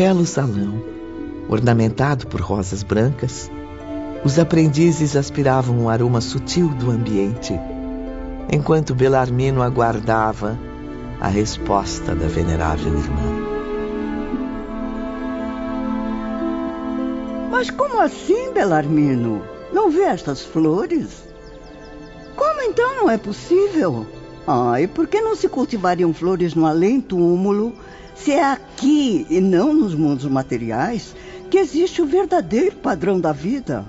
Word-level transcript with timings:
Belo 0.00 0.24
salão, 0.24 0.80
ornamentado 1.48 2.28
por 2.28 2.40
rosas 2.40 2.84
brancas, 2.84 3.50
os 4.24 4.38
aprendizes 4.38 5.16
aspiravam 5.16 5.80
o 5.80 5.88
aroma 5.88 6.20
sutil 6.20 6.68
do 6.68 6.92
ambiente, 6.92 7.58
enquanto 8.48 8.94
Belarmino 8.94 9.60
aguardava 9.60 10.56
a 11.20 11.26
resposta 11.26 12.14
da 12.14 12.28
venerável 12.28 12.96
irmã. 12.96 13.22
Mas 17.50 17.68
como 17.68 18.00
assim, 18.00 18.52
Belarmino? 18.52 19.42
Não 19.72 19.90
vê 19.90 20.02
estas 20.02 20.42
flores? 20.42 21.24
Como 22.36 22.62
então 22.62 22.94
não 22.98 23.10
é 23.10 23.18
possível? 23.18 24.06
Ai, 24.50 24.86
por 24.86 25.06
que 25.06 25.20
não 25.20 25.36
se 25.36 25.46
cultivariam 25.46 26.10
flores 26.14 26.54
no 26.54 26.64
além-túmulo 26.64 27.74
se 28.14 28.32
é 28.32 28.42
aqui 28.42 29.26
e 29.28 29.42
não 29.42 29.74
nos 29.74 29.94
mundos 29.94 30.24
materiais 30.24 31.14
que 31.50 31.58
existe 31.58 32.00
o 32.00 32.06
verdadeiro 32.06 32.76
padrão 32.76 33.20
da 33.20 33.30
vida? 33.30 33.84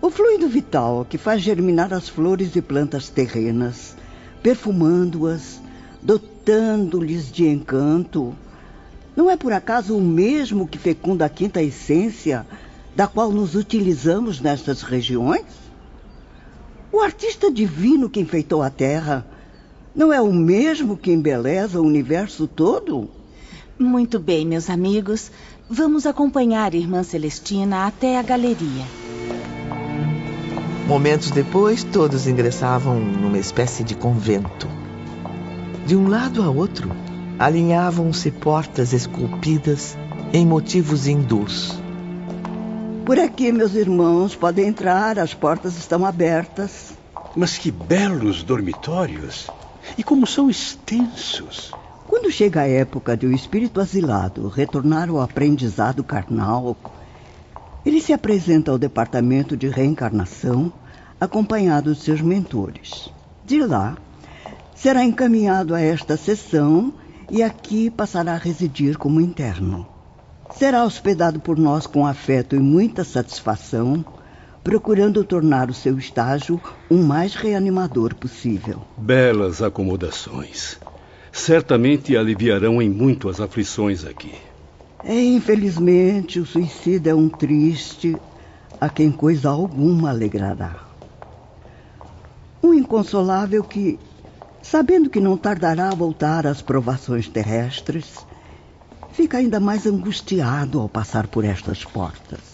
O 0.00 0.08
fluido 0.08 0.48
vital 0.48 1.04
que 1.10 1.18
faz 1.18 1.42
germinar 1.42 1.92
as 1.92 2.08
flores 2.08 2.54
e 2.54 2.62
plantas 2.62 3.08
terrenas, 3.08 3.96
perfumando-as, 4.40 5.60
dotando-lhes 6.00 7.28
de 7.28 7.48
encanto, 7.48 8.32
não 9.16 9.28
é 9.28 9.36
por 9.36 9.52
acaso 9.52 9.96
o 9.96 10.00
mesmo 10.00 10.68
que 10.68 10.78
fecunda 10.78 11.24
a 11.24 11.28
quinta 11.28 11.60
essência 11.60 12.46
da 12.94 13.08
qual 13.08 13.32
nos 13.32 13.56
utilizamos 13.56 14.40
nestas 14.40 14.82
regiões? 14.82 15.46
O 16.92 17.00
artista 17.00 17.50
divino 17.50 18.08
que 18.08 18.20
enfeitou 18.20 18.62
a 18.62 18.70
Terra 18.70 19.26
não 19.94 20.12
é 20.12 20.20
o 20.20 20.32
mesmo 20.32 20.96
que 20.96 21.10
embeleza 21.10 21.80
o 21.80 21.84
universo 21.84 22.46
todo? 22.46 23.08
Muito 23.78 24.18
bem, 24.18 24.46
meus 24.46 24.70
amigos. 24.70 25.30
Vamos 25.68 26.06
acompanhar 26.06 26.72
a 26.72 26.76
irmã 26.76 27.02
Celestina 27.02 27.86
até 27.86 28.18
a 28.18 28.22
galeria. 28.22 28.84
Momentos 30.86 31.30
depois, 31.30 31.84
todos 31.84 32.26
ingressavam 32.26 32.98
numa 32.98 33.38
espécie 33.38 33.84
de 33.84 33.94
convento. 33.94 34.68
De 35.86 35.96
um 35.96 36.08
lado 36.08 36.42
a 36.42 36.50
outro, 36.50 36.90
alinhavam-se 37.38 38.30
portas 38.30 38.92
esculpidas 38.92 39.96
em 40.32 40.44
motivos 40.44 41.06
hindus. 41.06 41.80
Por 43.06 43.18
aqui, 43.18 43.50
meus 43.50 43.74
irmãos, 43.74 44.36
podem 44.36 44.68
entrar, 44.68 45.18
as 45.18 45.32
portas 45.32 45.76
estão 45.76 46.04
abertas. 46.04 46.92
Mas 47.34 47.56
que 47.56 47.70
belos 47.70 48.42
dormitórios! 48.42 49.48
E 49.96 50.02
como 50.02 50.26
são 50.26 50.50
extensos! 50.50 51.72
Quando 52.06 52.30
chega 52.30 52.62
a 52.62 52.68
época 52.68 53.16
de 53.16 53.26
o 53.26 53.32
espírito 53.32 53.80
asilado 53.80 54.48
retornar 54.48 55.08
ao 55.08 55.20
aprendizado 55.20 56.02
carnal, 56.02 56.76
ele 57.86 58.00
se 58.00 58.12
apresenta 58.12 58.70
ao 58.70 58.78
departamento 58.78 59.56
de 59.56 59.68
reencarnação, 59.68 60.72
acompanhado 61.20 61.94
de 61.94 62.00
seus 62.00 62.20
mentores. 62.20 63.10
De 63.44 63.62
lá, 63.64 63.96
será 64.74 65.04
encaminhado 65.04 65.74
a 65.74 65.80
esta 65.80 66.16
sessão 66.16 66.92
e 67.30 67.42
aqui 67.42 67.90
passará 67.90 68.32
a 68.34 68.38
residir 68.38 68.98
como 68.98 69.20
interno. 69.20 69.86
Será 70.56 70.84
hospedado 70.84 71.38
por 71.38 71.56
nós 71.56 71.86
com 71.86 72.06
afeto 72.06 72.56
e 72.56 72.58
muita 72.58 73.04
satisfação, 73.04 74.04
procurando 74.62 75.24
tornar 75.24 75.70
o 75.70 75.74
seu 75.74 75.98
estágio 75.98 76.60
o 76.88 76.96
mais 76.96 77.34
reanimador 77.34 78.14
possível. 78.14 78.82
Belas 78.96 79.62
acomodações. 79.62 80.78
Certamente 81.32 82.16
aliviarão 82.16 82.82
em 82.82 82.88
muito 82.88 83.28
as 83.28 83.40
aflições 83.40 84.04
aqui. 84.04 84.34
É, 85.02 85.14
infelizmente, 85.14 86.38
o 86.38 86.46
suicida 86.46 87.10
é 87.10 87.14
um 87.14 87.28
triste 87.28 88.16
a 88.80 88.88
quem 88.88 89.10
coisa 89.10 89.48
alguma 89.48 90.10
alegrará. 90.10 90.76
Um 92.62 92.74
inconsolável 92.74 93.64
que, 93.64 93.98
sabendo 94.62 95.08
que 95.08 95.20
não 95.20 95.36
tardará 95.36 95.88
a 95.88 95.94
voltar 95.94 96.46
às 96.46 96.60
provações 96.60 97.28
terrestres, 97.28 98.26
fica 99.12 99.38
ainda 99.38 99.58
mais 99.58 99.86
angustiado 99.86 100.80
ao 100.80 100.88
passar 100.88 101.26
por 101.26 101.44
estas 101.44 101.84
portas. 101.84 102.49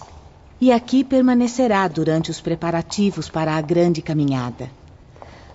E 0.61 0.73
aqui 0.73 1.05
permanecerá 1.05 1.87
durante 1.87 2.31
os 2.31 2.41
preparativos 2.41 3.29
para 3.29 3.57
a 3.57 3.61
grande 3.61 4.01
caminhada. 4.01 4.71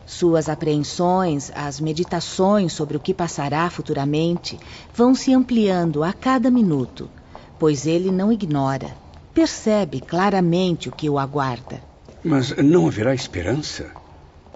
Suas 0.05 0.49
apreensões, 0.49 1.51
as 1.55 1.79
meditações 1.79 2.73
sobre 2.73 2.97
o 2.97 2.99
que 2.99 3.13
passará 3.13 3.69
futuramente, 3.69 4.59
vão 4.93 5.15
se 5.15 5.33
ampliando 5.33 6.03
a 6.03 6.13
cada 6.13 6.51
minuto, 6.51 7.09
pois 7.57 7.87
ele 7.87 8.11
não 8.11 8.31
ignora, 8.31 8.95
percebe 9.33 10.01
claramente 10.01 10.89
o 10.89 10.91
que 10.91 11.09
o 11.09 11.17
aguarda. 11.17 11.81
Mas 12.23 12.55
não 12.57 12.87
haverá 12.87 13.15
esperança? 13.15 13.89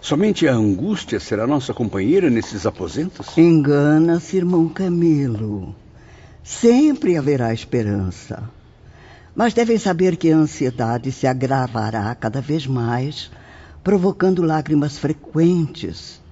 Somente 0.01 0.47
a 0.47 0.53
angústia 0.53 1.19
será 1.19 1.47
nossa 1.47 1.73
companheira 1.73 2.29
nesses 2.29 2.67
aposentos? 2.67 3.35
Engana-se, 3.35 4.37
irmão 4.37 4.69
Camilo. 4.69 5.73
Sempre 6.43 7.17
haverá 7.17 7.51
esperança. 7.51 8.43
Mas 9.35 9.53
devem 9.53 9.77
saber 9.77 10.15
que 10.15 10.31
a 10.31 10.37
ansiedade 10.37 11.11
se 11.11 11.27
agravará 11.27 12.15
cada 12.15 12.39
vez 12.39 12.65
mais, 12.65 13.29
provocando 13.83 14.41
lágrimas 14.41 14.97
frequentes 14.97 16.23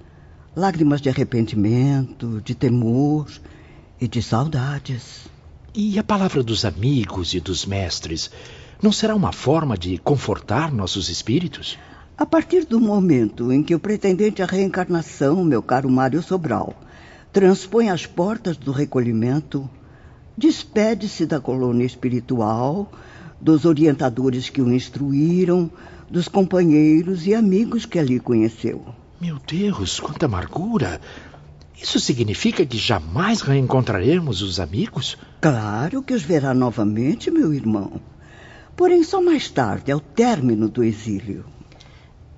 lágrimas 0.56 1.00
de 1.00 1.08
arrependimento, 1.08 2.40
de 2.42 2.54
temor 2.54 3.26
e 4.00 4.06
de 4.06 4.22
saudades. 4.22 5.26
E 5.74 5.98
a 5.98 6.04
palavra 6.04 6.42
dos 6.42 6.64
amigos 6.64 7.34
e 7.34 7.40
dos 7.40 7.66
mestres 7.66 8.30
não 8.80 8.92
será 8.92 9.14
uma 9.14 9.32
forma 9.32 9.76
de 9.76 9.98
confortar 9.98 10.72
nossos 10.72 11.08
espíritos? 11.08 11.78
A 12.16 12.24
partir 12.24 12.64
do 12.64 12.80
momento 12.80 13.52
em 13.52 13.62
que 13.62 13.74
o 13.74 13.80
pretendente 13.80 14.40
à 14.42 14.46
reencarnação, 14.46 15.42
meu 15.44 15.60
caro 15.60 15.90
Mário 15.90 16.22
Sobral, 16.22 16.80
transpõe 17.32 17.90
as 17.90 18.06
portas 18.06 18.56
do 18.56 18.70
recolhimento, 18.70 19.68
despede-se 20.36 21.26
da 21.26 21.40
colônia 21.40 21.84
espiritual, 21.84 22.90
dos 23.40 23.64
orientadores 23.64 24.48
que 24.48 24.62
o 24.62 24.72
instruíram, 24.72 25.70
dos 26.10 26.28
companheiros 26.28 27.26
e 27.26 27.34
amigos 27.34 27.86
que 27.86 27.98
ali 27.98 28.18
conheceu. 28.20 28.84
Meu 29.20 29.38
Deus, 29.46 30.00
quanta 30.00 30.26
amargura! 30.26 31.00
Isso 31.80 32.00
significa 32.00 32.64
que 32.64 32.78
jamais 32.78 33.40
reencontraremos 33.40 34.42
os 34.42 34.60
amigos? 34.60 35.18
Claro 35.40 36.02
que 36.02 36.14
os 36.14 36.22
verá 36.22 36.54
novamente, 36.54 37.30
meu 37.30 37.52
irmão. 37.52 38.00
Porém, 38.76 39.02
só 39.04 39.20
mais 39.22 39.50
tarde, 39.50 39.92
ao 39.92 40.00
término 40.00 40.68
do 40.68 40.82
exílio. 40.82 41.44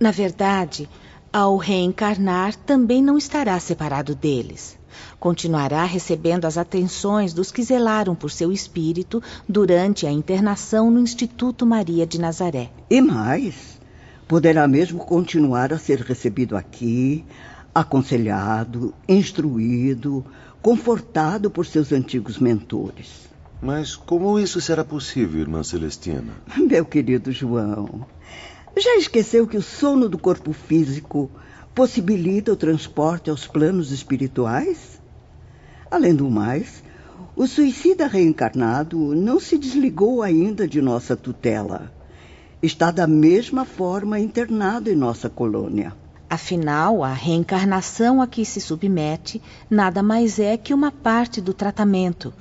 Na 0.01 0.11
verdade, 0.11 0.89
ao 1.33 1.57
reencarnar, 1.57 2.57
também 2.57 3.03
não 3.03 3.17
estará 3.17 3.59
separado 3.61 4.15
deles. 4.15 4.79
Continuará 5.19 5.85
recebendo 5.85 6.45
as 6.45 6.59
atenções 6.59 7.33
dos 7.33 7.51
que 7.51 7.63
zelaram 7.63 8.15
por 8.15 8.31
seu 8.31 8.53
espírito 8.53 9.23
durante 9.49 10.07
a 10.07 10.13
internação 10.13 10.91
no 10.91 11.01
Instituto 11.01 11.67
Maria 11.67 12.07
de 12.07 12.21
Nazaré. 12.21 12.71
E 12.91 13.01
mais, 13.01 13.81
poderá 14.29 14.67
mesmo 14.67 14.99
continuar 14.99 15.73
a 15.73 15.79
ser 15.79 16.01
recebido 16.01 16.57
aqui, 16.57 17.25
aconselhado, 17.75 18.95
instruído, 19.09 20.25
confortado 20.63 21.51
por 21.51 21.67
seus 21.67 21.93
antigos 21.93 22.39
mentores. 22.39 23.29
Mas 23.61 23.97
como 23.97 24.39
isso 24.39 24.61
será 24.61 24.85
possível, 24.85 25.41
irmã 25.41 25.63
Celestina? 25.63 26.33
Meu 26.57 26.85
querido 26.85 27.33
João, 27.33 28.07
já 28.77 28.97
esqueceu 28.97 29.47
que 29.47 29.57
o 29.57 29.63
sono 29.63 30.09
do 30.09 30.19
corpo 30.19 30.53
físico 30.53 31.31
possibilita 31.77 32.51
o 32.51 32.57
transporte 32.57 33.29
aos 33.29 33.47
planos 33.47 33.93
espirituais? 33.93 34.99
Além 35.91 36.15
do 36.15 36.31
mais, 36.31 36.83
o 37.37 37.47
suicida 37.47 38.07
reencarnado 38.07 39.15
não 39.15 39.39
se 39.39 39.59
desligou 39.59 40.23
ainda 40.23 40.67
de 40.67 40.81
nossa 40.81 41.15
tutela. 41.15 41.93
Está 42.63 42.91
da 42.91 43.07
mesma 43.07 43.67
forma 43.67 44.19
internado 44.19 44.91
em 44.91 44.97
nossa 44.97 45.29
colônia. 45.29 45.95
Afinal, 46.31 47.05
a 47.05 47.13
reencarnação 47.13 48.23
a 48.23 48.27
que 48.27 48.43
se 48.47 48.59
submete 48.59 49.43
nada 49.69 50.03
mais 50.03 50.39
é 50.39 50.57
que 50.57 50.73
uma 50.73 50.91
parte 50.91 51.43
do 51.43 51.53
tratamento, 51.53 52.33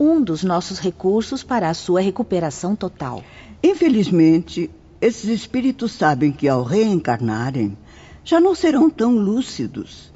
um 0.00 0.20
dos 0.20 0.42
nossos 0.42 0.80
recursos 0.80 1.44
para 1.44 1.70
a 1.70 1.74
sua 1.74 2.00
recuperação 2.00 2.74
total. 2.74 3.22
Infelizmente, 3.62 4.68
esses 5.00 5.30
espíritos 5.30 5.92
sabem 5.92 6.32
que 6.32 6.48
ao 6.48 6.64
reencarnarem, 6.64 7.78
já 8.24 8.40
não 8.40 8.54
serão 8.54 8.88
tão 8.90 9.16
lúcidos. 9.16 10.12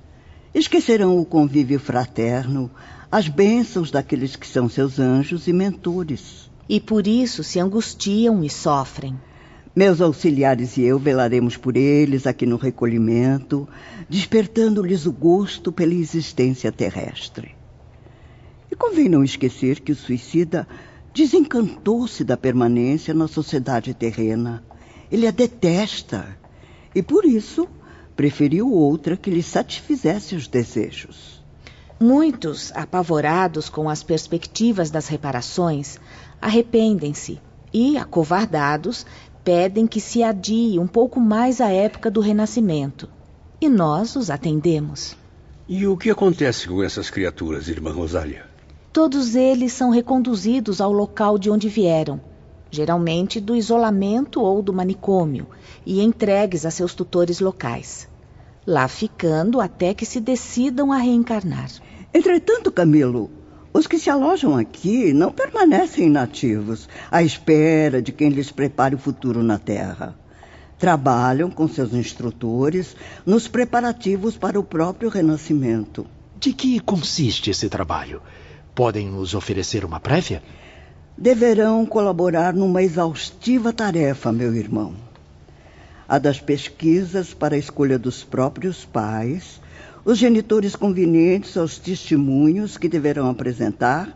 Esquecerão 0.54 1.18
o 1.18 1.24
convívio 1.24 1.80
fraterno, 1.80 2.70
as 3.10 3.28
bênçãos 3.28 3.90
daqueles 3.90 4.36
que 4.36 4.46
são 4.46 4.68
seus 4.68 4.98
anjos 4.98 5.46
e 5.48 5.52
mentores. 5.52 6.50
E 6.68 6.80
por 6.80 7.06
isso 7.06 7.42
se 7.44 7.60
angustiam 7.60 8.42
e 8.42 8.50
sofrem. 8.50 9.18
Meus 9.74 10.00
auxiliares 10.00 10.76
e 10.76 10.82
eu 10.82 10.98
velaremos 10.98 11.56
por 11.56 11.76
eles 11.76 12.26
aqui 12.26 12.46
no 12.46 12.56
recolhimento, 12.56 13.68
despertando-lhes 14.08 15.04
o 15.04 15.12
gosto 15.12 15.72
pela 15.72 15.92
existência 15.92 16.70
terrestre. 16.70 17.56
E 18.70 18.76
convém 18.76 19.08
não 19.08 19.24
esquecer 19.24 19.80
que 19.80 19.92
o 19.92 19.96
suicida 19.96 20.66
desencantou-se 21.12 22.22
da 22.24 22.36
permanência 22.36 23.12
na 23.12 23.26
sociedade 23.26 23.94
terrena. 23.94 24.62
Ele 25.10 25.26
a 25.26 25.30
detesta 25.30 26.36
e, 26.94 27.02
por 27.02 27.24
isso, 27.24 27.68
preferiu 28.16 28.72
outra 28.72 29.16
que 29.16 29.30
lhe 29.30 29.42
satisfizesse 29.42 30.34
os 30.34 30.46
desejos. 30.46 31.42
Muitos, 32.00 32.72
apavorados 32.74 33.68
com 33.68 33.88
as 33.88 34.02
perspectivas 34.02 34.90
das 34.90 35.08
reparações, 35.08 35.98
arrependem-se 36.40 37.40
e, 37.72 37.96
acovardados, 37.96 39.06
pedem 39.42 39.86
que 39.86 40.00
se 40.00 40.22
adie 40.22 40.78
um 40.78 40.86
pouco 40.86 41.20
mais 41.20 41.60
a 41.60 41.70
época 41.70 42.10
do 42.10 42.20
renascimento. 42.20 43.08
E 43.60 43.68
nós 43.68 44.16
os 44.16 44.30
atendemos. 44.30 45.16
E 45.68 45.86
o 45.86 45.96
que 45.96 46.10
acontece 46.10 46.68
com 46.68 46.82
essas 46.82 47.08
criaturas, 47.10 47.68
irmã 47.68 47.92
Rosália? 47.92 48.44
Todos 48.92 49.34
eles 49.34 49.72
são 49.72 49.90
reconduzidos 49.90 50.80
ao 50.80 50.92
local 50.92 51.38
de 51.38 51.50
onde 51.50 51.68
vieram, 51.68 52.20
geralmente 52.74 53.40
do 53.40 53.54
isolamento 53.54 54.42
ou 54.42 54.60
do 54.60 54.72
manicômio, 54.72 55.46
e 55.86 56.02
entregues 56.02 56.66
a 56.66 56.70
seus 56.70 56.94
tutores 56.94 57.40
locais, 57.40 58.08
lá 58.66 58.88
ficando 58.88 59.60
até 59.60 59.94
que 59.94 60.04
se 60.04 60.20
decidam 60.20 60.92
a 60.92 60.98
reencarnar. 60.98 61.70
Entretanto, 62.12 62.70
Camilo, 62.72 63.30
os 63.72 63.86
que 63.86 63.98
se 63.98 64.08
alojam 64.08 64.56
aqui 64.56 65.12
não 65.12 65.32
permanecem 65.32 66.06
inativos, 66.06 66.88
à 67.10 67.22
espera 67.22 68.00
de 68.00 68.12
quem 68.12 68.28
lhes 68.28 68.52
prepare 68.52 68.94
o 68.94 68.98
futuro 68.98 69.42
na 69.42 69.58
Terra. 69.58 70.16
Trabalham 70.78 71.50
com 71.50 71.66
seus 71.66 71.92
instrutores 71.92 72.96
nos 73.24 73.48
preparativos 73.48 74.36
para 74.36 74.60
o 74.60 74.64
próprio 74.64 75.08
renascimento. 75.08 76.06
De 76.38 76.52
que 76.52 76.78
consiste 76.78 77.50
esse 77.50 77.68
trabalho? 77.68 78.20
Podem 78.74 79.08
nos 79.08 79.34
oferecer 79.34 79.84
uma 79.84 79.98
prévia? 79.98 80.42
Deverão 81.16 81.86
colaborar 81.86 82.52
numa 82.52 82.82
exaustiva 82.82 83.72
tarefa, 83.72 84.32
meu 84.32 84.52
irmão. 84.52 84.94
A 86.08 86.18
das 86.18 86.40
pesquisas 86.40 87.32
para 87.32 87.54
a 87.54 87.58
escolha 87.58 87.96
dos 87.96 88.24
próprios 88.24 88.84
pais, 88.84 89.60
os 90.04 90.18
genitores 90.18 90.74
convenientes 90.74 91.56
aos 91.56 91.78
testemunhos 91.78 92.76
que 92.76 92.88
deverão 92.88 93.30
apresentar 93.30 94.12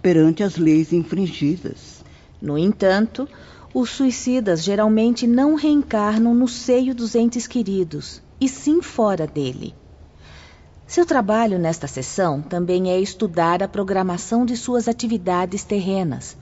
perante 0.00 0.42
as 0.42 0.56
leis 0.56 0.90
infringidas. 0.90 2.02
No 2.40 2.56
entanto, 2.56 3.28
os 3.74 3.90
suicidas 3.90 4.64
geralmente 4.64 5.26
não 5.26 5.54
reencarnam 5.54 6.34
no 6.34 6.48
seio 6.48 6.94
dos 6.94 7.14
entes 7.14 7.46
queridos, 7.46 8.22
e 8.40 8.48
sim 8.48 8.80
fora 8.80 9.26
dele. 9.26 9.74
Seu 10.88 11.04
trabalho 11.04 11.58
nesta 11.58 11.86
sessão 11.86 12.40
também 12.40 12.90
é 12.90 12.98
estudar 12.98 13.62
a 13.62 13.68
programação 13.68 14.46
de 14.46 14.56
suas 14.56 14.88
atividades 14.88 15.62
terrenas, 15.62 16.34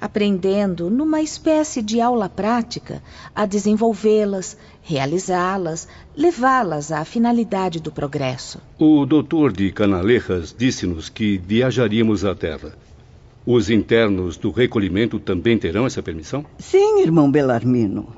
aprendendo, 0.00 0.90
numa 0.90 1.22
espécie 1.22 1.80
de 1.80 2.00
aula 2.00 2.28
prática, 2.28 3.00
a 3.32 3.46
desenvolvê-las, 3.46 4.56
realizá-las, 4.82 5.86
levá-las 6.16 6.90
à 6.90 7.04
finalidade 7.04 7.78
do 7.78 7.92
progresso. 7.92 8.58
O 8.76 9.06
doutor 9.06 9.52
de 9.52 9.70
Canalejas 9.70 10.52
disse-nos 10.52 11.08
que 11.08 11.38
viajaríamos 11.38 12.24
à 12.24 12.34
Terra. 12.34 12.76
Os 13.46 13.70
internos 13.70 14.36
do 14.36 14.50
recolhimento 14.50 15.20
também 15.20 15.56
terão 15.56 15.86
essa 15.86 16.02
permissão? 16.02 16.44
Sim, 16.58 17.02
irmão 17.02 17.30
Belarmino. 17.30 18.08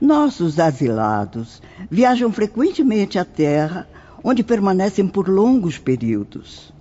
Nossos 0.00 0.58
asilados 0.58 1.60
viajam 1.90 2.32
frequentemente 2.32 3.18
à 3.18 3.24
Terra 3.24 3.86
onde 4.22 4.42
permanecem 4.42 5.06
por 5.06 5.28
longos 5.28 5.78
períodos. 5.78 6.72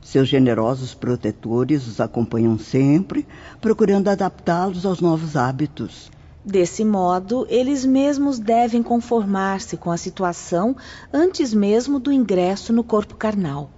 Seus 0.00 0.28
generosos 0.28 0.94
protetores 0.94 1.86
os 1.86 2.00
acompanham 2.00 2.58
sempre, 2.58 3.26
procurando 3.60 4.08
adaptá-los 4.08 4.86
aos 4.86 5.00
novos 5.00 5.36
hábitos. 5.36 6.10
Desse 6.44 6.84
modo, 6.84 7.44
eles 7.50 7.84
mesmos 7.84 8.38
devem 8.38 8.80
conformar-se 8.80 9.76
com 9.76 9.90
a 9.90 9.96
situação 9.96 10.76
antes 11.12 11.52
mesmo 11.52 11.98
do 11.98 12.12
ingresso 12.12 12.72
no 12.72 12.84
corpo 12.84 13.16
carnal. 13.16 13.68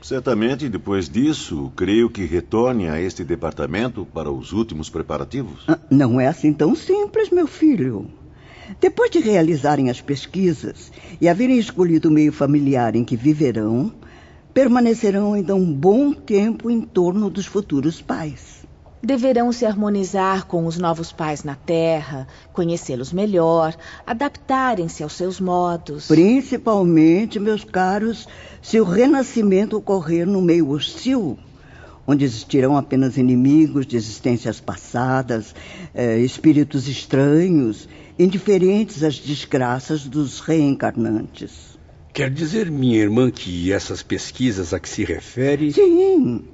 Certamente, 0.00 0.68
depois 0.68 1.10
disso, 1.10 1.70
creio 1.76 2.08
que 2.08 2.24
retorne 2.24 2.88
a 2.88 2.98
este 2.98 3.22
departamento 3.22 4.06
para 4.06 4.30
os 4.30 4.52
últimos 4.52 4.88
preparativos. 4.88 5.64
Ah, 5.68 5.78
não 5.90 6.18
é 6.18 6.26
assim 6.26 6.54
tão 6.54 6.74
simples, 6.74 7.28
meu 7.28 7.46
filho. 7.46 8.06
Depois 8.80 9.10
de 9.10 9.20
realizarem 9.20 9.90
as 9.90 10.00
pesquisas 10.00 10.90
e 11.20 11.28
haverem 11.28 11.58
escolhido 11.58 12.08
o 12.08 12.12
meio 12.12 12.32
familiar 12.32 12.96
em 12.96 13.04
que 13.04 13.16
viverão, 13.16 13.92
permanecerão 14.52 15.34
ainda 15.34 15.54
um 15.54 15.72
bom 15.72 16.12
tempo 16.12 16.70
em 16.70 16.80
torno 16.80 17.30
dos 17.30 17.46
futuros 17.46 18.00
pais. 18.00 18.64
Deverão 19.02 19.52
se 19.52 19.64
harmonizar 19.64 20.46
com 20.46 20.66
os 20.66 20.78
novos 20.78 21.12
pais 21.12 21.44
na 21.44 21.54
Terra, 21.54 22.26
conhecê-los 22.52 23.12
melhor, 23.12 23.76
adaptarem-se 24.04 25.02
aos 25.02 25.12
seus 25.12 25.38
modos. 25.38 26.08
Principalmente, 26.08 27.38
meus 27.38 27.62
caros, 27.62 28.26
se 28.60 28.80
o 28.80 28.84
renascimento 28.84 29.76
ocorrer 29.76 30.26
no 30.26 30.42
meio 30.42 30.70
hostil, 30.70 31.38
onde 32.06 32.24
existirão 32.24 32.76
apenas 32.76 33.16
inimigos 33.16 33.86
de 33.86 33.96
existências 33.96 34.58
passadas, 34.58 35.54
eh, 35.94 36.18
espíritos 36.18 36.88
estranhos 36.88 37.88
indiferentes 38.18 39.02
às 39.02 39.18
desgraças 39.18 40.06
dos 40.06 40.40
reencarnantes. 40.40 41.76
Quer 42.12 42.30
dizer, 42.30 42.70
minha 42.70 42.98
irmã, 42.98 43.30
que 43.30 43.70
essas 43.70 44.02
pesquisas 44.02 44.72
a 44.72 44.80
que 44.80 44.88
se 44.88 45.04
refere. 45.04 45.72
Sim. 45.72 46.44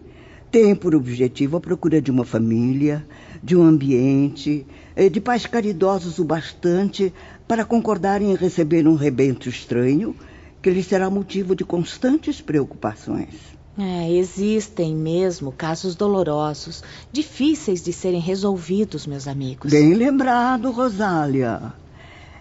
Têm 0.50 0.74
por 0.74 0.94
objetivo 0.94 1.56
a 1.56 1.60
procura 1.60 2.02
de 2.02 2.10
uma 2.10 2.24
família, 2.24 3.06
de 3.42 3.56
um 3.56 3.62
ambiente, 3.62 4.66
eh, 4.96 5.08
de 5.08 5.20
pais 5.20 5.46
caridosos 5.46 6.18
o 6.18 6.24
bastante 6.24 7.14
para 7.46 7.64
concordarem 7.64 8.32
em 8.32 8.34
receber 8.34 8.86
um 8.86 8.94
rebento 8.94 9.48
estranho 9.48 10.14
que 10.60 10.70
lhes 10.70 10.86
será 10.86 11.08
motivo 11.08 11.56
de 11.56 11.64
constantes 11.64 12.40
preocupações. 12.40 13.61
É, 13.78 14.10
existem 14.12 14.94
mesmo 14.94 15.50
casos 15.50 15.94
dolorosos, 15.94 16.82
difíceis 17.10 17.82
de 17.82 17.92
serem 17.92 18.20
resolvidos, 18.20 19.06
meus 19.06 19.26
amigos. 19.26 19.70
Bem 19.70 19.94
lembrado, 19.94 20.70
Rosália. 20.70 21.72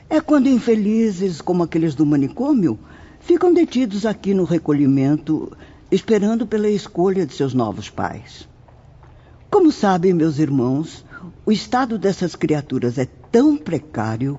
É 0.09 0.19
quando 0.19 0.49
infelizes, 0.49 1.39
como 1.39 1.63
aqueles 1.63 1.95
do 1.95 2.05
manicômio, 2.05 2.77
ficam 3.21 3.53
detidos 3.53 4.05
aqui 4.05 4.33
no 4.33 4.43
recolhimento, 4.43 5.49
esperando 5.89 6.45
pela 6.45 6.67
escolha 6.67 7.25
de 7.25 7.33
seus 7.33 7.53
novos 7.53 7.89
pais. 7.89 8.45
Como 9.49 9.71
sabem, 9.71 10.13
meus 10.13 10.37
irmãos, 10.37 11.05
o 11.45 11.51
estado 11.51 11.97
dessas 11.97 12.35
criaturas 12.35 12.97
é 12.97 13.07
tão 13.31 13.55
precário 13.55 14.37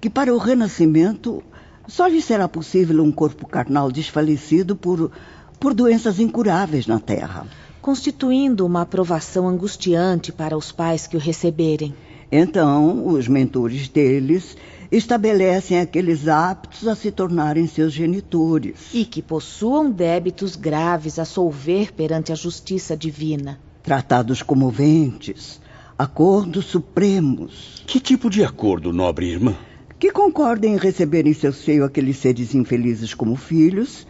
que, 0.00 0.10
para 0.10 0.34
o 0.34 0.38
renascimento, 0.38 1.40
só 1.86 2.08
lhes 2.08 2.24
será 2.24 2.48
possível 2.48 3.02
um 3.02 3.12
corpo 3.12 3.46
carnal 3.46 3.92
desfalecido 3.92 4.74
por 4.74 5.12
por 5.62 5.74
doenças 5.74 6.18
incuráveis 6.18 6.88
na 6.88 6.98
Terra. 6.98 7.46
Constituindo 7.80 8.66
uma 8.66 8.80
aprovação 8.80 9.46
angustiante 9.48 10.32
para 10.32 10.56
os 10.56 10.72
pais 10.72 11.06
que 11.06 11.16
o 11.16 11.20
receberem. 11.20 11.94
Então, 12.32 13.06
os 13.06 13.28
mentores 13.28 13.86
deles 13.86 14.56
estabelecem 14.90 15.78
aqueles 15.78 16.26
aptos 16.26 16.88
a 16.88 16.96
se 16.96 17.12
tornarem 17.12 17.68
seus 17.68 17.92
genitores. 17.92 18.92
E 18.92 19.04
que 19.04 19.22
possuam 19.22 19.88
débitos 19.88 20.56
graves 20.56 21.20
a 21.20 21.24
solver 21.24 21.92
perante 21.92 22.32
a 22.32 22.34
justiça 22.34 22.96
divina. 22.96 23.60
Tratados 23.84 24.42
comoventes, 24.42 25.60
acordos 25.96 26.64
supremos. 26.64 27.84
Que 27.86 28.00
tipo 28.00 28.28
de 28.28 28.42
acordo, 28.42 28.92
nobre 28.92 29.30
irmã? 29.30 29.54
Que 29.96 30.10
concordem 30.10 30.74
em 30.74 30.78
receber 30.78 31.24
em 31.24 31.32
seu 31.32 31.52
seio 31.52 31.84
aqueles 31.84 32.16
seres 32.16 32.52
infelizes 32.52 33.14
como 33.14 33.36
filhos 33.36 34.04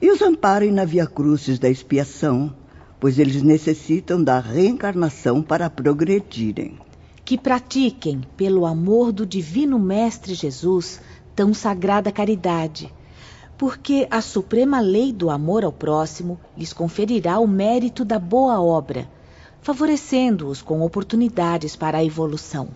e 0.00 0.10
os 0.10 0.22
amparem 0.22 0.70
na 0.70 0.84
via 0.84 1.06
crucis 1.06 1.58
da 1.58 1.68
expiação, 1.68 2.54
pois 3.00 3.18
eles 3.18 3.42
necessitam 3.42 4.22
da 4.22 4.38
reencarnação 4.40 5.42
para 5.42 5.68
progredirem. 5.68 6.78
Que 7.24 7.36
pratiquem, 7.36 8.22
pelo 8.36 8.64
amor 8.64 9.12
do 9.12 9.26
Divino 9.26 9.78
Mestre 9.78 10.34
Jesus, 10.34 11.00
tão 11.34 11.52
sagrada 11.52 12.10
caridade, 12.10 12.92
porque 13.56 14.06
a 14.10 14.20
suprema 14.20 14.80
lei 14.80 15.12
do 15.12 15.30
amor 15.30 15.64
ao 15.64 15.72
próximo 15.72 16.38
lhes 16.56 16.72
conferirá 16.72 17.38
o 17.38 17.46
mérito 17.46 18.04
da 18.04 18.18
boa 18.18 18.60
obra, 18.60 19.08
favorecendo-os 19.60 20.62
com 20.62 20.80
oportunidades 20.80 21.76
para 21.76 21.98
a 21.98 22.04
evolução. 22.04 22.68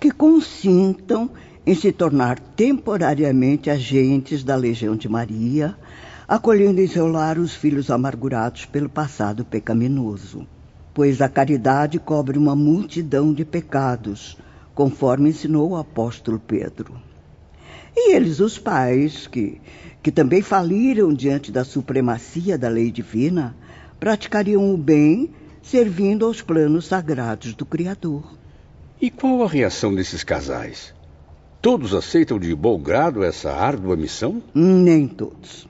Que 0.00 0.10
consintam 0.10 1.30
em 1.66 1.74
se 1.74 1.92
tornar 1.92 2.38
temporariamente 2.38 3.68
agentes 3.68 4.42
da 4.42 4.56
Legião 4.56 4.96
de 4.96 5.08
Maria, 5.08 5.76
acolhendo 6.30 6.80
em 6.80 6.86
seu 6.86 7.08
lar 7.08 7.38
os 7.38 7.56
filhos 7.56 7.90
amargurados 7.90 8.64
pelo 8.64 8.88
passado 8.88 9.44
pecaminoso. 9.44 10.46
Pois 10.94 11.20
a 11.20 11.28
caridade 11.28 11.98
cobre 11.98 12.38
uma 12.38 12.54
multidão 12.54 13.34
de 13.34 13.44
pecados, 13.44 14.38
conforme 14.72 15.30
ensinou 15.30 15.70
o 15.70 15.76
apóstolo 15.76 16.38
Pedro. 16.38 16.94
E 17.96 18.14
eles, 18.14 18.38
os 18.38 18.60
pais, 18.60 19.26
que, 19.26 19.60
que 20.00 20.12
também 20.12 20.40
faliram 20.40 21.12
diante 21.12 21.50
da 21.50 21.64
supremacia 21.64 22.56
da 22.56 22.68
lei 22.68 22.92
divina, 22.92 23.56
praticariam 23.98 24.72
o 24.72 24.76
bem 24.76 25.30
servindo 25.60 26.24
aos 26.24 26.40
planos 26.40 26.86
sagrados 26.86 27.54
do 27.54 27.66
Criador. 27.66 28.38
E 29.00 29.10
qual 29.10 29.42
a 29.42 29.48
reação 29.48 29.92
desses 29.92 30.22
casais? 30.22 30.94
Todos 31.60 31.92
aceitam 31.92 32.38
de 32.38 32.54
bom 32.54 32.80
grado 32.80 33.22
essa 33.22 33.52
árdua 33.52 33.94
missão? 33.94 34.42
Nem 34.54 35.06
todos. 35.06 35.66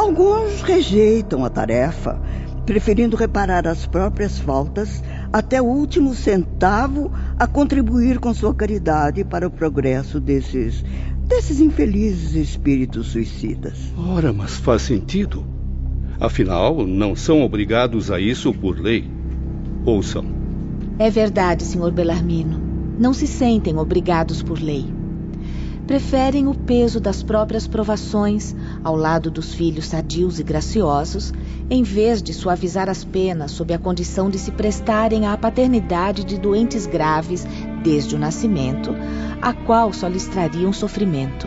Alguns 0.00 0.62
rejeitam 0.62 1.44
a 1.44 1.50
tarefa, 1.50 2.18
preferindo 2.64 3.18
reparar 3.18 3.68
as 3.68 3.84
próprias 3.84 4.38
faltas 4.38 5.04
até 5.30 5.60
o 5.60 5.66
último 5.66 6.14
centavo 6.14 7.12
a 7.38 7.46
contribuir 7.46 8.18
com 8.18 8.32
sua 8.32 8.54
caridade 8.54 9.22
para 9.24 9.46
o 9.46 9.50
progresso 9.50 10.18
desses 10.18 10.82
desses 11.28 11.60
infelizes 11.60 12.34
espíritos 12.34 13.08
suicidas. 13.08 13.92
Ora, 13.94 14.32
mas 14.32 14.56
faz 14.56 14.80
sentido. 14.80 15.44
Afinal, 16.18 16.86
não 16.86 17.14
são 17.14 17.42
obrigados 17.42 18.10
a 18.10 18.18
isso 18.18 18.54
por 18.54 18.80
lei. 18.80 19.04
Ou 19.84 20.02
são? 20.02 20.24
É 20.98 21.10
verdade, 21.10 21.62
Sr. 21.62 21.92
Belarmino. 21.92 22.58
Não 22.98 23.12
se 23.12 23.26
sentem 23.26 23.76
obrigados 23.76 24.42
por 24.42 24.58
lei. 24.58 24.86
Preferem 25.86 26.46
o 26.46 26.54
peso 26.54 27.00
das 27.00 27.22
próprias 27.22 27.66
provações 27.66 28.56
ao 28.82 28.96
lado 28.96 29.30
dos 29.30 29.54
filhos 29.54 29.86
sadios 29.86 30.40
e 30.40 30.42
graciosos, 30.42 31.32
em 31.68 31.82
vez 31.82 32.22
de 32.22 32.32
suavizar 32.32 32.88
as 32.88 33.04
penas 33.04 33.50
sob 33.50 33.72
a 33.74 33.78
condição 33.78 34.30
de 34.30 34.38
se 34.38 34.50
prestarem 34.50 35.26
à 35.26 35.36
paternidade 35.36 36.24
de 36.24 36.38
doentes 36.38 36.86
graves 36.86 37.46
desde 37.82 38.14
o 38.14 38.18
nascimento, 38.18 38.94
a 39.40 39.52
qual 39.52 39.92
só 39.92 40.08
lhes 40.08 40.26
trariam 40.26 40.72
sofrimento. 40.72 41.46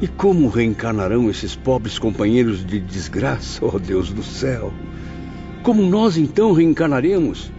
E 0.00 0.06
como 0.06 0.48
reencarnarão 0.48 1.28
esses 1.28 1.56
pobres 1.56 1.98
companheiros 1.98 2.64
de 2.64 2.78
desgraça, 2.78 3.64
ó 3.64 3.72
oh 3.74 3.78
Deus 3.78 4.12
do 4.12 4.22
céu? 4.22 4.72
Como 5.62 5.82
nós 5.82 6.16
então 6.16 6.52
reencarnaremos? 6.52 7.50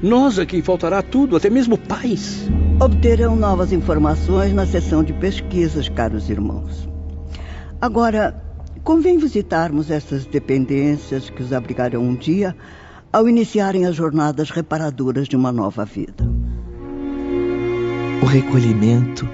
Nós 0.00 0.38
a 0.38 0.46
quem 0.46 0.62
faltará 0.62 1.02
tudo, 1.02 1.36
até 1.36 1.50
mesmo 1.50 1.76
paz. 1.76 2.48
Obterão 2.80 3.34
novas 3.34 3.72
informações 3.72 4.52
na 4.52 4.64
sessão 4.64 5.02
de 5.02 5.12
pesquisas, 5.12 5.88
caros 5.88 6.30
irmãos. 6.30 6.88
Agora, 7.80 8.47
convém 8.88 9.18
visitarmos 9.18 9.90
essas 9.90 10.24
dependências 10.24 11.28
que 11.28 11.42
os 11.42 11.52
abrigarão 11.52 12.00
um 12.00 12.14
dia 12.14 12.56
ao 13.12 13.28
iniciarem 13.28 13.84
as 13.84 13.94
jornadas 13.94 14.48
reparadoras 14.48 15.28
de 15.28 15.36
uma 15.36 15.52
nova 15.52 15.84
vida. 15.84 16.26
O 18.22 18.24
recolhimento 18.24 19.28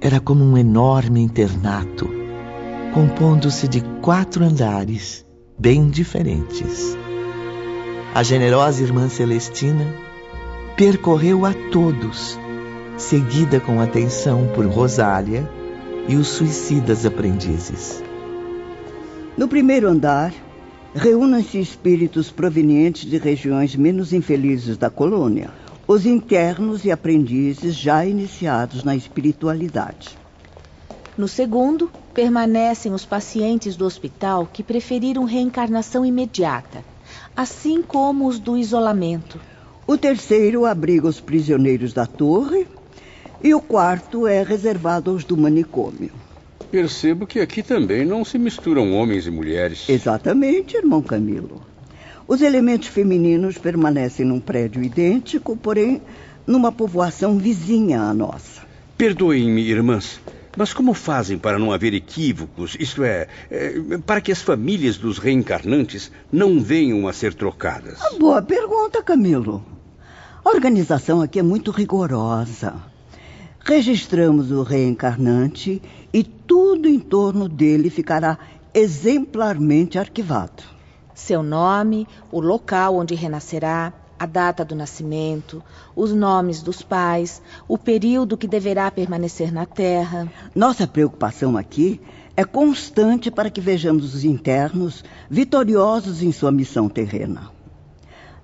era 0.00 0.20
como 0.20 0.44
um 0.44 0.56
enorme 0.56 1.20
internato, 1.20 2.08
compondo-se 2.94 3.66
de 3.66 3.80
quatro 4.00 4.44
andares 4.44 5.26
bem 5.58 5.90
diferentes. 5.90 6.96
A 8.14 8.22
generosa 8.22 8.80
irmã 8.80 9.08
Celestina 9.08 9.92
percorreu 10.76 11.44
a 11.44 11.52
todos, 11.72 12.38
seguida 12.96 13.58
com 13.58 13.80
atenção 13.80 14.46
por 14.54 14.64
Rosália 14.66 15.50
e 16.06 16.14
os 16.14 16.28
suicidas 16.28 17.04
aprendizes. 17.04 18.11
No 19.36 19.48
primeiro 19.48 19.88
andar, 19.88 20.34
reúnem-se 20.94 21.58
espíritos 21.58 22.30
provenientes 22.30 23.08
de 23.08 23.16
regiões 23.16 23.74
menos 23.74 24.12
infelizes 24.12 24.76
da 24.76 24.90
colônia 24.90 25.50
os 25.86 26.06
internos 26.06 26.84
e 26.84 26.90
aprendizes 26.90 27.74
já 27.74 28.06
iniciados 28.06 28.84
na 28.84 28.94
espiritualidade. 28.94 30.18
No 31.18 31.26
segundo, 31.26 31.90
permanecem 32.14 32.92
os 32.92 33.04
pacientes 33.04 33.76
do 33.76 33.84
hospital 33.84 34.46
que 34.46 34.62
preferiram 34.62 35.24
reencarnação 35.24 36.04
imediata, 36.04 36.84
assim 37.36 37.82
como 37.82 38.26
os 38.26 38.38
do 38.38 38.56
isolamento. 38.56 39.40
O 39.86 39.98
terceiro 39.98 40.64
abriga 40.64 41.06
os 41.06 41.20
prisioneiros 41.20 41.92
da 41.92 42.06
torre 42.06 42.66
e 43.42 43.52
o 43.54 43.60
quarto 43.60 44.26
é 44.26 44.42
reservado 44.42 45.10
aos 45.10 45.24
do 45.24 45.36
manicômio. 45.36 46.21
Percebo 46.72 47.26
que 47.26 47.38
aqui 47.38 47.62
também 47.62 48.02
não 48.02 48.24
se 48.24 48.38
misturam 48.38 48.94
homens 48.94 49.26
e 49.26 49.30
mulheres. 49.30 49.86
Exatamente, 49.90 50.74
irmão 50.74 51.02
Camilo. 51.02 51.60
Os 52.26 52.40
elementos 52.40 52.88
femininos 52.88 53.58
permanecem 53.58 54.24
num 54.24 54.40
prédio 54.40 54.82
idêntico, 54.82 55.54
porém 55.54 56.00
numa 56.46 56.72
povoação 56.72 57.36
vizinha 57.36 58.00
à 58.00 58.14
nossa. 58.14 58.62
Perdoem-me, 58.96 59.60
irmãs, 59.60 60.18
mas 60.56 60.72
como 60.72 60.94
fazem 60.94 61.36
para 61.36 61.58
não 61.58 61.72
haver 61.72 61.92
equívocos, 61.92 62.74
isto 62.80 63.04
é, 63.04 63.28
é, 63.50 63.98
para 64.06 64.22
que 64.22 64.32
as 64.32 64.40
famílias 64.40 64.96
dos 64.96 65.18
reencarnantes 65.18 66.10
não 66.32 66.58
venham 66.58 67.06
a 67.06 67.12
ser 67.12 67.34
trocadas? 67.34 68.00
Ah, 68.00 68.16
boa 68.18 68.40
pergunta, 68.40 69.02
Camilo. 69.02 69.62
A 70.42 70.48
organização 70.48 71.20
aqui 71.20 71.38
é 71.38 71.42
muito 71.42 71.70
rigorosa. 71.70 72.91
Registramos 73.64 74.50
o 74.50 74.62
reencarnante 74.62 75.80
e 76.12 76.24
tudo 76.24 76.88
em 76.88 76.98
torno 76.98 77.48
dele 77.48 77.90
ficará 77.90 78.38
exemplarmente 78.74 79.98
arquivado 79.98 80.62
seu 81.22 81.42
nome, 81.42 82.06
o 82.30 82.40
local 82.40 82.96
onde 82.96 83.14
renascerá, 83.14 83.92
a 84.18 84.26
data 84.26 84.64
do 84.64 84.74
nascimento, 84.74 85.62
os 85.96 86.12
nomes 86.12 86.62
dos 86.62 86.80
pais, 86.80 87.42
o 87.66 87.76
período 87.76 88.36
que 88.36 88.46
deverá 88.46 88.90
permanecer 88.90 89.52
na 89.52 89.66
Terra. 89.66 90.30
Nossa 90.54 90.86
preocupação 90.86 91.56
aqui 91.56 92.00
é 92.36 92.44
constante 92.44 93.30
para 93.30 93.50
que 93.50 93.60
vejamos 93.60 94.14
os 94.14 94.24
internos 94.24 95.04
vitoriosos 95.28 96.22
em 96.22 96.30
sua 96.30 96.52
missão 96.52 96.88
terrena. 96.88 97.50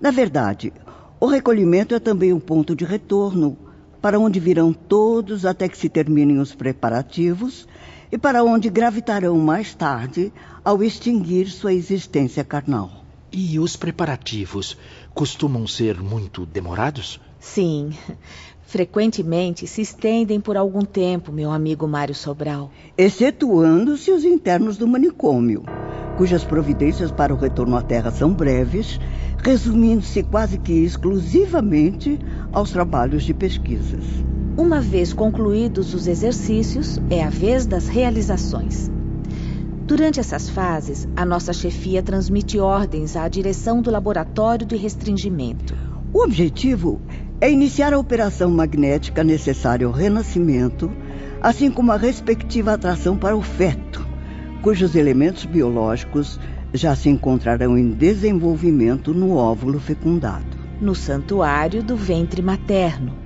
Na 0.01 0.11
verdade, 0.11 0.73
o 1.21 1.27
recolhimento 1.27 1.95
é 1.95 2.01
também 2.01 2.33
um 2.33 2.41
ponto 2.41 2.75
de 2.75 2.85
retorno 2.85 3.57
para 4.01 4.19
onde 4.19 4.39
virão 4.39 4.73
todos 4.73 5.45
até 5.45 5.69
que 5.69 5.79
se 5.79 5.89
terminem 5.89 6.39
os 6.39 6.55
preparativos 6.55 7.67
e 8.11 8.17
para 8.17 8.43
onde 8.43 8.71
gravitarão 8.71 9.39
mais 9.39 9.75
tarde 9.75 10.33
ao 10.65 10.83
extinguir 10.83 11.49
sua 11.49 11.73
existência 11.73 12.45
carnal. 12.45 13.05
E 13.31 13.59
os 13.59 13.77
preparativos 13.77 14.77
costumam 15.13 15.67
ser 15.67 16.01
muito 16.01 16.47
demorados? 16.47 17.21
Sim. 17.39 17.91
Frequentemente 18.69 19.67
se 19.67 19.81
estendem 19.81 20.39
por 20.39 20.55
algum 20.55 20.83
tempo, 20.83 21.33
meu 21.33 21.51
amigo 21.51 21.89
Mário 21.89 22.15
Sobral. 22.15 22.71
Excetuando-se 22.99 24.11
os 24.11 24.25
internos 24.25 24.77
do 24.77 24.87
manicômio, 24.87 25.65
cujas 26.19 26.45
providências 26.45 27.11
para 27.11 27.33
o 27.33 27.39
retorno 27.39 27.75
à 27.79 27.81
Terra 27.81 28.11
são 28.11 28.31
breves, 28.31 29.01
resumindo-se 29.43 30.23
quase 30.23 30.59
que 30.59 30.85
exclusivamente 30.85 32.19
aos 32.53 32.71
trabalhos 32.71 33.23
de 33.23 33.33
pesquisas. 33.33 34.05
Uma 34.55 34.83
vez 34.83 35.15
concluídos 35.15 35.95
os 35.95 36.07
exercícios, 36.07 37.01
é 37.09 37.25
a 37.25 37.31
vez 37.31 37.65
das 37.65 37.89
realizações. 37.89 38.91
Durante 39.87 40.21
essas 40.21 40.51
fases, 40.51 41.09
a 41.17 41.25
nossa 41.25 41.55
chefia 41.55 42.03
transmite 42.03 42.59
ordens 42.59 43.17
à 43.17 43.27
direção 43.29 43.81
do 43.81 43.91
laboratório 43.91 44.67
de 44.67 44.77
restringimento. 44.77 45.75
O 46.13 46.23
objetivo 46.23 47.01
é 47.41 47.51
iniciar 47.51 47.93
a 47.93 47.99
operação 47.99 48.51
magnética 48.51 49.23
necessária 49.23 49.87
ao 49.87 49.93
renascimento, 49.93 50.91
assim 51.41 51.71
como 51.71 51.93
a 51.93 51.97
respectiva 51.97 52.73
atração 52.73 53.17
para 53.17 53.37
o 53.37 53.43
feto, 53.43 54.05
cujos 54.61 54.97
elementos 54.97 55.45
biológicos 55.45 56.41
já 56.75 56.97
se 56.97 57.09
encontrarão 57.09 57.79
em 57.79 57.93
desenvolvimento 57.93 59.15
no 59.15 59.37
óvulo 59.37 59.79
fecundado. 59.79 60.59
No 60.81 60.95
santuário 60.95 61.83
do 61.83 61.97
ventre 61.97 62.43
materno, 62.43 63.17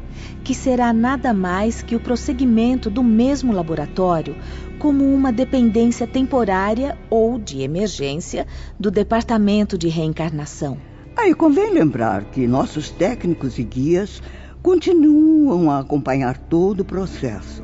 que 0.44 0.54
será 0.54 0.92
nada 0.92 1.32
mais 1.32 1.82
que 1.82 1.96
o 1.96 2.00
prosseguimento 2.00 2.90
do 2.90 3.02
mesmo 3.02 3.52
laboratório 3.52 4.36
como 4.78 5.04
uma 5.04 5.32
dependência 5.32 6.06
temporária 6.06 6.98
ou 7.08 7.38
de 7.38 7.62
emergência 7.62 8.46
do 8.78 8.90
Departamento 8.90 9.78
de 9.78 9.88
Reencarnação. 9.88 10.91
Aí 11.16 11.34
convém 11.34 11.70
lembrar 11.70 12.24
que 12.24 12.46
nossos 12.46 12.90
técnicos 12.90 13.58
e 13.58 13.62
guias 13.62 14.22
continuam 14.62 15.70
a 15.70 15.80
acompanhar 15.80 16.38
todo 16.38 16.80
o 16.80 16.84
processo, 16.84 17.62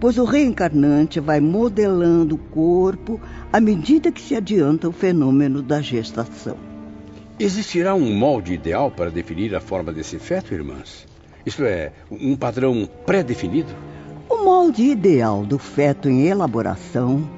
pois 0.00 0.18
o 0.18 0.24
reencarnante 0.24 1.20
vai 1.20 1.40
modelando 1.40 2.34
o 2.34 2.38
corpo 2.38 3.20
à 3.52 3.60
medida 3.60 4.10
que 4.10 4.20
se 4.20 4.34
adianta 4.34 4.88
o 4.88 4.92
fenômeno 4.92 5.62
da 5.62 5.80
gestação. 5.80 6.56
Existirá 7.38 7.94
um 7.94 8.12
molde 8.14 8.54
ideal 8.54 8.90
para 8.90 9.10
definir 9.10 9.54
a 9.54 9.60
forma 9.60 9.92
desse 9.92 10.18
feto, 10.18 10.52
irmãs? 10.52 11.06
Isto 11.46 11.64
é, 11.64 11.92
um 12.10 12.36
padrão 12.36 12.88
pré-definido? 13.06 13.72
O 14.28 14.44
molde 14.44 14.82
ideal 14.82 15.44
do 15.46 15.58
feto 15.58 16.08
em 16.08 16.26
elaboração 16.26 17.28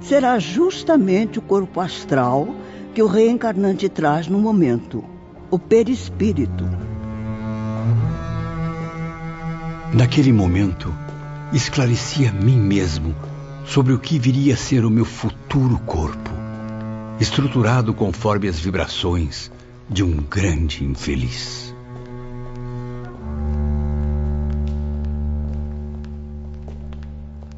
será 0.00 0.38
justamente 0.38 1.38
o 1.38 1.42
corpo 1.42 1.80
astral 1.80 2.54
que 2.98 3.02
o 3.04 3.06
reencarnante 3.06 3.88
traz 3.88 4.26
no 4.26 4.40
momento, 4.40 5.04
o 5.52 5.56
perispírito. 5.56 6.68
Naquele 9.94 10.32
momento, 10.32 10.92
esclareci 11.52 12.26
a 12.26 12.32
mim 12.32 12.58
mesmo 12.58 13.14
sobre 13.64 13.92
o 13.92 14.00
que 14.00 14.18
viria 14.18 14.54
a 14.54 14.56
ser 14.56 14.84
o 14.84 14.90
meu 14.90 15.04
futuro 15.04 15.78
corpo. 15.86 16.28
estruturado 17.20 17.94
conforme 17.94 18.48
as 18.48 18.58
vibrações 18.58 19.48
de 19.88 20.02
um 20.02 20.16
grande 20.16 20.82
infeliz. 20.82 21.72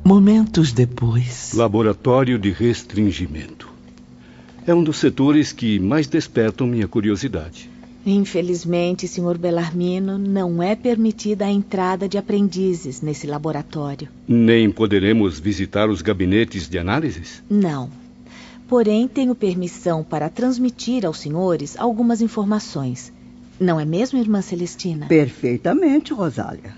Momentos 0.05 0.71
depois. 0.71 1.55
Laboratório 1.55 2.39
de 2.39 2.51
restringimento. 2.51 3.70
É 4.67 4.75
um 4.75 4.83
dos 4.83 4.99
setores 4.99 5.53
que 5.53 5.79
mais 5.79 6.07
despertam 6.07 6.67
minha 6.67 6.87
curiosidade. 6.87 7.69
Infelizmente, 8.05 9.07
Sr. 9.07 9.37
Belarmino, 9.37 10.17
não 10.17 10.63
é 10.63 10.75
permitida 10.75 11.45
a 11.45 11.51
entrada 11.51 12.09
de 12.09 12.17
aprendizes 12.17 13.03
nesse 13.03 13.27
laboratório. 13.27 14.09
Nem 14.27 14.71
poderemos 14.71 15.39
visitar 15.39 15.91
os 15.91 16.01
gabinetes 16.01 16.69
de 16.69 16.79
análises? 16.79 17.43
Não. 17.49 17.91
Porém, 18.67 19.07
tenho 19.07 19.35
permissão 19.35 20.03
para 20.03 20.29
transmitir 20.31 21.05
aos 21.05 21.19
senhores 21.19 21.77
algumas 21.79 22.23
informações. 22.23 23.13
Não 23.59 23.79
é 23.79 23.85
mesmo, 23.85 24.19
irmã 24.19 24.41
Celestina? 24.41 25.07
Perfeitamente, 25.07 26.15
Rosália. 26.15 26.75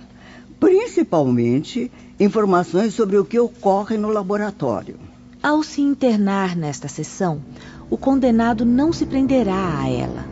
Principalmente 0.58 1.90
informações 2.18 2.94
sobre 2.94 3.16
o 3.18 3.24
que 3.24 3.38
ocorre 3.38 3.96
no 3.96 4.08
laboratório. 4.08 4.96
Ao 5.42 5.60
se 5.60 5.80
internar 5.80 6.54
nesta 6.54 6.86
sessão, 6.86 7.40
o 7.90 7.96
condenado 7.96 8.64
não 8.64 8.92
se 8.92 9.04
prenderá 9.04 9.80
a 9.80 9.90
ela. 9.90 10.24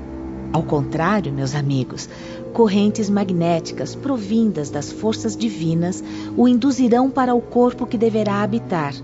Ao 0.53 0.63
contrário, 0.63 1.33
meus 1.33 1.53
amigos, 1.53 2.09
correntes 2.53 3.11
magnéticas 3.11 3.97
provindas 3.97 4.71
das 4.71 4.93
forças 4.93 5.37
divinas 5.37 6.05
o 6.37 6.47
induzirão 6.47 7.11
para 7.11 7.35
o 7.35 7.41
corpo 7.41 7.89
que 7.89 7.99
deverá 7.99 8.41
habitar, 8.41 8.95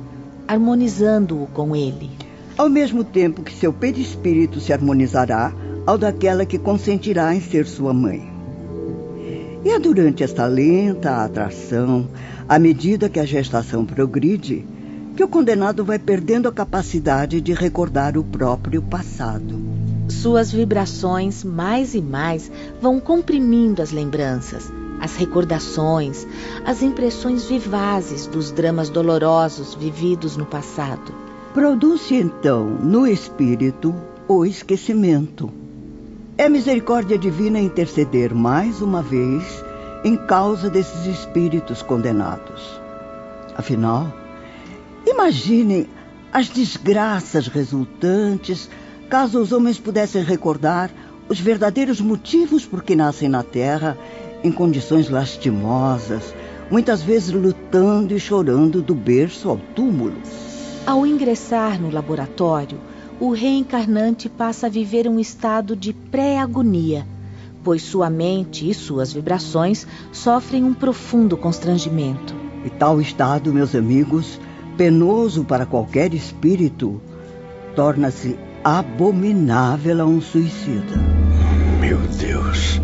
harmonizando-o 0.46 1.48
com 1.48 1.75
ele. 1.75 2.08
Ao 2.56 2.70
mesmo 2.70 3.02
tempo 3.02 3.42
que 3.42 3.52
seu 3.52 3.72
perispírito 3.72 4.60
se 4.60 4.72
harmonizará 4.72 5.52
ao 5.84 5.98
daquela 5.98 6.46
que 6.46 6.56
consentirá 6.56 7.34
em 7.34 7.40
ser 7.40 7.66
sua 7.66 7.92
mãe. 7.92 8.30
E 9.64 9.70
é 9.70 9.78
durante 9.80 10.22
esta 10.22 10.46
lenta 10.46 11.25
atração, 11.25 12.06
à 12.48 12.60
medida 12.60 13.08
que 13.08 13.18
a 13.18 13.25
gestação 13.25 13.84
progride, 13.84 14.64
que 15.16 15.25
o 15.25 15.28
condenado 15.28 15.82
vai 15.82 15.99
perdendo 15.99 16.46
a 16.46 16.52
capacidade 16.52 17.40
de 17.40 17.54
recordar 17.54 18.18
o 18.18 18.23
próprio 18.23 18.82
passado. 18.82 19.58
Suas 20.11 20.52
vibrações, 20.52 21.42
mais 21.42 21.94
e 21.94 22.02
mais, 22.02 22.52
vão 22.82 23.00
comprimindo 23.00 23.80
as 23.80 23.92
lembranças, 23.92 24.70
as 25.00 25.16
recordações, 25.16 26.26
as 26.66 26.82
impressões 26.82 27.46
vivazes 27.46 28.26
dos 28.26 28.52
dramas 28.52 28.90
dolorosos 28.90 29.75
vividos 29.75 30.37
no 30.37 30.44
passado. 30.44 31.14
Produz-se 31.54 32.14
então 32.14 32.66
no 32.66 33.06
espírito 33.06 33.94
o 34.28 34.44
esquecimento 34.44 35.50
é 36.37 36.50
misericórdia 36.50 37.16
divina 37.16 37.58
interceder 37.58 38.34
mais 38.34 38.82
uma 38.82 39.00
vez 39.00 39.64
em 40.04 40.14
causa 40.14 40.69
desses 40.69 41.06
espíritos 41.06 41.80
condenados. 41.80 42.78
Afinal, 43.56 44.12
imaginem 45.06 45.86
as 46.32 46.49
desgraças 46.49 47.47
resultantes 47.47 48.69
caso 49.08 49.40
os 49.40 49.52
homens 49.52 49.78
pudessem 49.78 50.23
recordar 50.23 50.90
os 51.28 51.40
verdadeiros 51.40 52.00
motivos 52.00 52.66
por 52.66 52.82
que 52.82 52.95
nascem 52.95 53.28
na 53.28 53.42
Terra 53.42 53.97
em 54.45 54.52
condições 54.52 55.08
lastimosas, 55.08 56.34
muitas 56.71 57.02
vezes 57.02 57.32
lutando 57.32 58.14
e 58.14 58.21
chorando 58.21 58.82
do 58.82 58.95
berço 58.95 59.49
ao 59.49 59.56
túmulo. 59.75 60.16
Ao 60.86 61.06
ingressar 61.06 61.80
no 61.80 61.90
laboratório, 61.90 62.78
o 63.19 63.32
reencarnante 63.32 64.28
passa 64.28 64.66
a 64.66 64.71
viver 64.71 65.08
um 65.08 65.19
estado 65.19 65.75
de 65.75 65.92
pré-agonia, 65.92 67.06
pois 67.64 67.82
sua 67.82 68.10
mente 68.10 68.69
e 68.69 68.75
suas 68.75 69.12
vibrações 69.12 69.86
sofrem 70.12 70.62
um 70.62 70.75
profundo 70.75 71.36
constrangimento. 71.36 72.34
E 72.64 72.71
tal 72.71 73.00
estado, 73.00 73.52
meus 73.52 73.75
amigos, 73.75 74.38
penoso 74.76 75.45
para 75.45 75.67
qualquer 75.67 76.12
espírito, 76.15 77.00
torna-se 77.75 78.36
abominável 78.62 80.02
a 80.02 80.04
um 80.04 80.21
suicida. 80.21 80.95
Meu 81.80 81.99
Deus! 82.19 82.80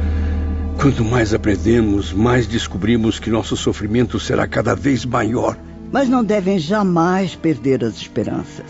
Quanto 0.80 1.04
mais 1.04 1.32
aprendemos, 1.32 2.12
mais 2.12 2.46
descobrimos 2.46 3.20
que 3.20 3.30
nosso 3.30 3.56
sofrimento 3.56 4.18
será 4.18 4.46
cada 4.46 4.74
vez 4.74 5.04
maior. 5.04 5.56
Mas 5.92 6.08
não 6.08 6.24
devem 6.24 6.58
jamais 6.58 7.36
perder 7.36 7.84
as 7.84 7.94
esperanças. 7.94 8.66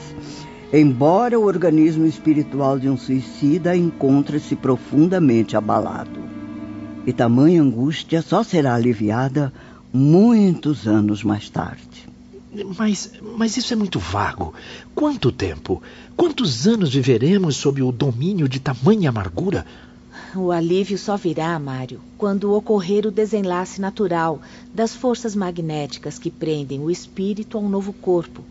Embora 0.73 1.39
o 1.39 1.45
organismo 1.45 2.07
espiritual 2.07 2.79
de 2.79 2.89
um 2.89 2.97
suicida 2.97 3.77
encontre-se 3.77 4.57
profundamente 4.57 5.57
abalado. 5.57 6.21
E 7.07 7.13
tamanha 7.13 7.63
angústia 7.63 8.21
só 8.23 8.43
será 8.43 8.75
aliviada 8.75 9.53
muitos 9.93 10.87
anos 10.87 11.23
mais 11.23 11.49
tarde. 11.49 12.12
Mas, 12.77 13.13
mas 13.37 13.57
isso 13.57 13.73
é 13.73 13.77
muito 13.77 13.99
vago. 13.99 14.53
Quanto 14.95 15.33
tempo? 15.33 15.83
Quantos 16.17 16.67
anos 16.67 16.93
viveremos 16.93 17.57
sob 17.57 17.83
o 17.83 17.91
domínio 17.91 18.49
de 18.49 18.61
tamanha 18.61 19.09
amargura? 19.09 19.65
O 20.35 20.51
alívio 20.51 20.99
só 20.99 21.17
virá, 21.17 21.59
Mário, 21.59 22.01
quando 22.19 22.53
ocorrer 22.53 23.07
o 23.07 23.11
desenlace 23.11 23.81
natural 23.81 24.41
das 24.75 24.95
forças 24.95 25.35
magnéticas 25.35 26.19
que 26.19 26.31
prendem 26.31 26.81
o 26.81 26.91
espírito 26.91 27.57
ao 27.57 27.69
novo 27.69 27.93
corpo 27.93 28.45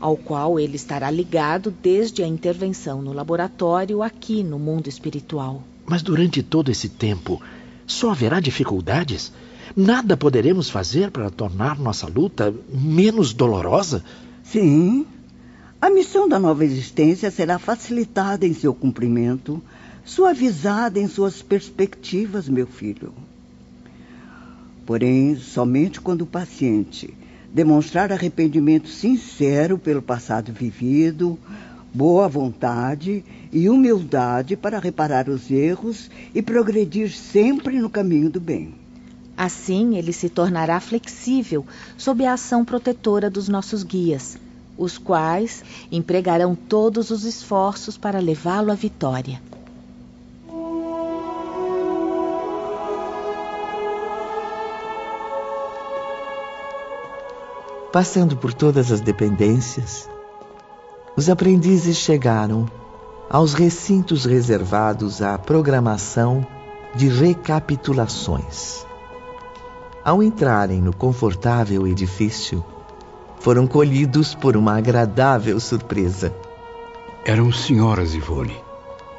ao 0.00 0.16
qual 0.16 0.58
ele 0.60 0.76
estará 0.76 1.10
ligado 1.10 1.70
desde 1.70 2.22
a 2.22 2.26
intervenção 2.26 3.02
no 3.02 3.12
laboratório 3.12 4.02
aqui 4.02 4.42
no 4.42 4.58
mundo 4.58 4.88
espiritual. 4.88 5.62
Mas 5.86 6.02
durante 6.02 6.42
todo 6.42 6.70
esse 6.70 6.88
tempo, 6.88 7.42
só 7.86 8.10
haverá 8.10 8.40
dificuldades? 8.40 9.32
Nada 9.76 10.16
poderemos 10.16 10.70
fazer 10.70 11.10
para 11.10 11.30
tornar 11.30 11.78
nossa 11.78 12.06
luta 12.06 12.54
menos 12.72 13.32
dolorosa? 13.32 14.04
Sim. 14.42 15.06
A 15.80 15.90
missão 15.90 16.28
da 16.28 16.38
nova 16.38 16.64
existência 16.64 17.30
será 17.30 17.58
facilitada 17.58 18.46
em 18.46 18.54
seu 18.54 18.74
cumprimento, 18.74 19.62
suavizada 20.04 20.98
em 20.98 21.06
suas 21.06 21.40
perspectivas, 21.40 22.48
meu 22.48 22.66
filho. 22.66 23.12
Porém, 24.84 25.36
somente 25.36 26.00
quando 26.00 26.22
o 26.22 26.26
paciente 26.26 27.14
demonstrar 27.52 28.12
arrependimento 28.12 28.88
sincero 28.88 29.78
pelo 29.78 30.02
passado 30.02 30.52
vivido, 30.52 31.38
boa 31.92 32.28
vontade 32.28 33.24
e 33.52 33.68
humildade 33.68 34.56
para 34.56 34.78
reparar 34.78 35.28
os 35.28 35.50
erros 35.50 36.10
e 36.34 36.42
progredir 36.42 37.10
sempre 37.10 37.78
no 37.78 37.88
caminho 37.88 38.30
do 38.30 38.40
bem. 38.40 38.74
Assim, 39.40 39.96
ele 39.96 40.12
se 40.12 40.28
tornará 40.28 40.80
flexível 40.80 41.64
sob 41.96 42.26
a 42.26 42.32
ação 42.32 42.64
protetora 42.64 43.30
dos 43.30 43.48
nossos 43.48 43.84
guias, 43.84 44.36
os 44.76 44.98
quais 44.98 45.62
empregarão 45.92 46.56
todos 46.56 47.10
os 47.10 47.22
esforços 47.22 47.96
para 47.96 48.18
levá-lo 48.18 48.72
à 48.72 48.74
vitória. 48.74 49.40
Passando 57.92 58.36
por 58.36 58.52
todas 58.52 58.90
as 58.90 59.00
dependências, 59.00 60.10
os 61.16 61.30
aprendizes 61.30 61.96
chegaram 61.96 62.68
aos 63.30 63.54
recintos 63.54 64.24
reservados 64.24 65.22
à 65.22 65.38
programação 65.38 66.44
de 66.96 67.06
recapitulações. 67.06 68.87
Ao 70.08 70.22
entrarem 70.22 70.80
no 70.80 70.90
confortável 70.90 71.86
edifício, 71.86 72.64
foram 73.40 73.66
colhidos 73.66 74.34
por 74.34 74.56
uma 74.56 74.78
agradável 74.78 75.60
surpresa. 75.60 76.34
Eram 77.26 77.52
senhoras 77.52 78.14
Ivone, 78.14 78.56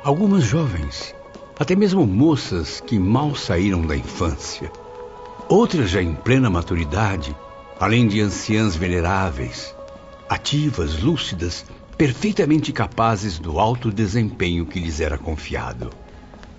algumas 0.03 0.45
jovens, 0.45 1.13
até 1.59 1.75
mesmo 1.75 2.07
moças 2.07 2.81
que 2.81 2.97
mal 2.97 3.35
saíram 3.35 3.85
da 3.85 3.95
infância. 3.95 4.71
Outras 5.47 5.91
já 5.91 6.01
em 6.01 6.15
plena 6.15 6.49
maturidade 6.49 7.37
além 7.79 8.07
de 8.07 8.19
anciãs 8.19 8.75
veneráveis, 8.75 9.75
ativas, 10.27 11.03
lúcidas, 11.03 11.67
perfeitamente 11.99 12.73
capazes 12.73 13.37
do 13.37 13.59
alto 13.59 13.91
desempenho 13.91 14.65
que 14.65 14.79
lhes 14.79 14.99
era 14.99 15.19
confiado. 15.19 15.91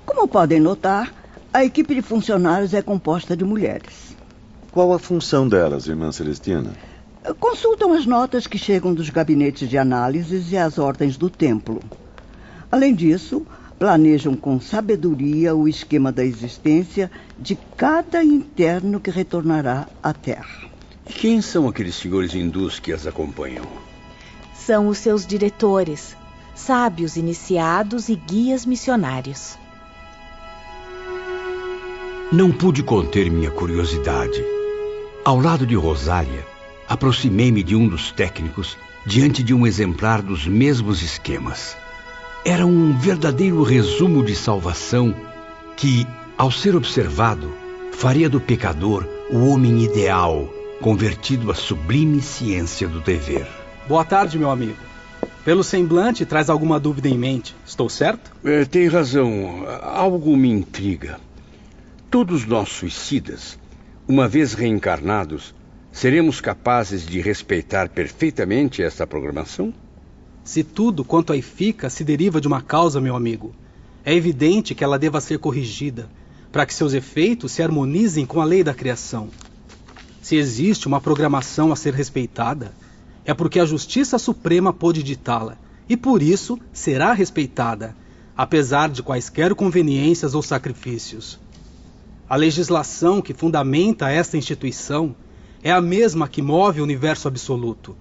Como 0.06 0.28
podem 0.28 0.60
notar, 0.60 1.12
a 1.52 1.64
equipe 1.64 1.96
de 1.96 2.00
funcionários 2.00 2.72
é 2.72 2.80
composta 2.80 3.36
de 3.36 3.44
mulheres. 3.44 4.09
Qual 4.72 4.92
a 4.92 4.98
função 4.98 5.48
delas, 5.48 5.86
irmã 5.86 6.12
Celestina? 6.12 6.72
Consultam 7.38 7.92
as 7.92 8.06
notas 8.06 8.46
que 8.46 8.56
chegam 8.56 8.94
dos 8.94 9.10
gabinetes 9.10 9.68
de 9.68 9.76
análises 9.76 10.52
e 10.52 10.56
as 10.56 10.78
ordens 10.78 11.16
do 11.16 11.28
templo. 11.28 11.80
Além 12.70 12.94
disso, 12.94 13.44
planejam 13.78 14.36
com 14.36 14.60
sabedoria 14.60 15.54
o 15.54 15.66
esquema 15.66 16.12
da 16.12 16.24
existência 16.24 17.10
de 17.38 17.58
cada 17.76 18.22
interno 18.22 19.00
que 19.00 19.10
retornará 19.10 19.88
à 20.02 20.12
Terra. 20.12 20.68
Quem 21.04 21.42
são 21.42 21.66
aqueles 21.66 21.96
senhores 21.96 22.34
hindus 22.34 22.78
que 22.78 22.92
as 22.92 23.06
acompanham? 23.06 23.64
São 24.54 24.88
os 24.88 24.98
seus 24.98 25.26
diretores. 25.26 26.16
sábios 26.54 27.16
iniciados 27.16 28.08
e 28.08 28.14
guias 28.14 28.66
missionários. 28.66 29.58
Não 32.30 32.52
pude 32.52 32.82
conter 32.82 33.30
minha 33.30 33.50
curiosidade. 33.50 34.59
Ao 35.30 35.38
lado 35.38 35.64
de 35.64 35.76
Rosália, 35.76 36.44
aproximei-me 36.88 37.62
de 37.62 37.76
um 37.76 37.86
dos 37.86 38.10
técnicos 38.10 38.76
diante 39.06 39.44
de 39.44 39.54
um 39.54 39.64
exemplar 39.64 40.22
dos 40.22 40.44
mesmos 40.44 41.04
esquemas. 41.04 41.76
Era 42.44 42.66
um 42.66 42.98
verdadeiro 42.98 43.62
resumo 43.62 44.24
de 44.24 44.34
salvação 44.34 45.14
que, 45.76 46.04
ao 46.36 46.50
ser 46.50 46.74
observado, 46.74 47.48
faria 47.92 48.28
do 48.28 48.40
pecador 48.40 49.06
o 49.30 49.46
homem 49.46 49.84
ideal, 49.84 50.52
convertido 50.80 51.48
à 51.52 51.54
sublime 51.54 52.20
ciência 52.20 52.88
do 52.88 52.98
dever. 52.98 53.46
Boa 53.86 54.04
tarde, 54.04 54.36
meu 54.36 54.50
amigo. 54.50 54.78
Pelo 55.44 55.62
semblante, 55.62 56.26
traz 56.26 56.50
alguma 56.50 56.80
dúvida 56.80 57.08
em 57.08 57.16
mente. 57.16 57.54
Estou 57.64 57.88
certo? 57.88 58.32
É, 58.44 58.64
tem 58.64 58.88
razão. 58.88 59.64
Algo 59.80 60.36
me 60.36 60.50
intriga. 60.50 61.20
Todos 62.10 62.44
nós 62.44 62.68
suicidas, 62.70 63.59
uma 64.10 64.26
vez 64.26 64.54
reencarnados, 64.54 65.54
seremos 65.92 66.40
capazes 66.40 67.06
de 67.06 67.20
respeitar 67.20 67.88
perfeitamente 67.88 68.82
essa 68.82 69.06
programação? 69.06 69.72
Se 70.42 70.64
tudo 70.64 71.04
quanto 71.04 71.32
aí 71.32 71.40
fica 71.40 71.88
se 71.88 72.02
deriva 72.02 72.40
de 72.40 72.48
uma 72.48 72.60
causa, 72.60 73.00
meu 73.00 73.14
amigo, 73.14 73.54
é 74.04 74.12
evidente 74.12 74.74
que 74.74 74.82
ela 74.82 74.98
deva 74.98 75.20
ser 75.20 75.38
corrigida, 75.38 76.10
para 76.50 76.66
que 76.66 76.74
seus 76.74 76.92
efeitos 76.92 77.52
se 77.52 77.62
harmonizem 77.62 78.26
com 78.26 78.40
a 78.40 78.44
lei 78.44 78.64
da 78.64 78.74
criação. 78.74 79.28
Se 80.20 80.34
existe 80.34 80.88
uma 80.88 81.00
programação 81.00 81.70
a 81.70 81.76
ser 81.76 81.94
respeitada, 81.94 82.72
é 83.24 83.32
porque 83.32 83.60
a 83.60 83.64
Justiça 83.64 84.18
Suprema 84.18 84.72
pôde 84.72 85.04
ditá-la, 85.04 85.56
e 85.88 85.96
por 85.96 86.20
isso 86.20 86.58
será 86.72 87.12
respeitada, 87.12 87.94
apesar 88.36 88.88
de 88.88 89.04
quaisquer 89.04 89.54
conveniências 89.54 90.34
ou 90.34 90.42
sacrifícios. 90.42 91.38
A 92.30 92.36
legislação 92.36 93.20
que 93.20 93.34
fundamenta 93.34 94.08
esta 94.08 94.36
instituição 94.38 95.16
é 95.64 95.72
a 95.72 95.80
mesma 95.80 96.28
que 96.28 96.40
move 96.40 96.80
o 96.80 96.84
universo 96.84 97.26
absoluto. 97.26 97.96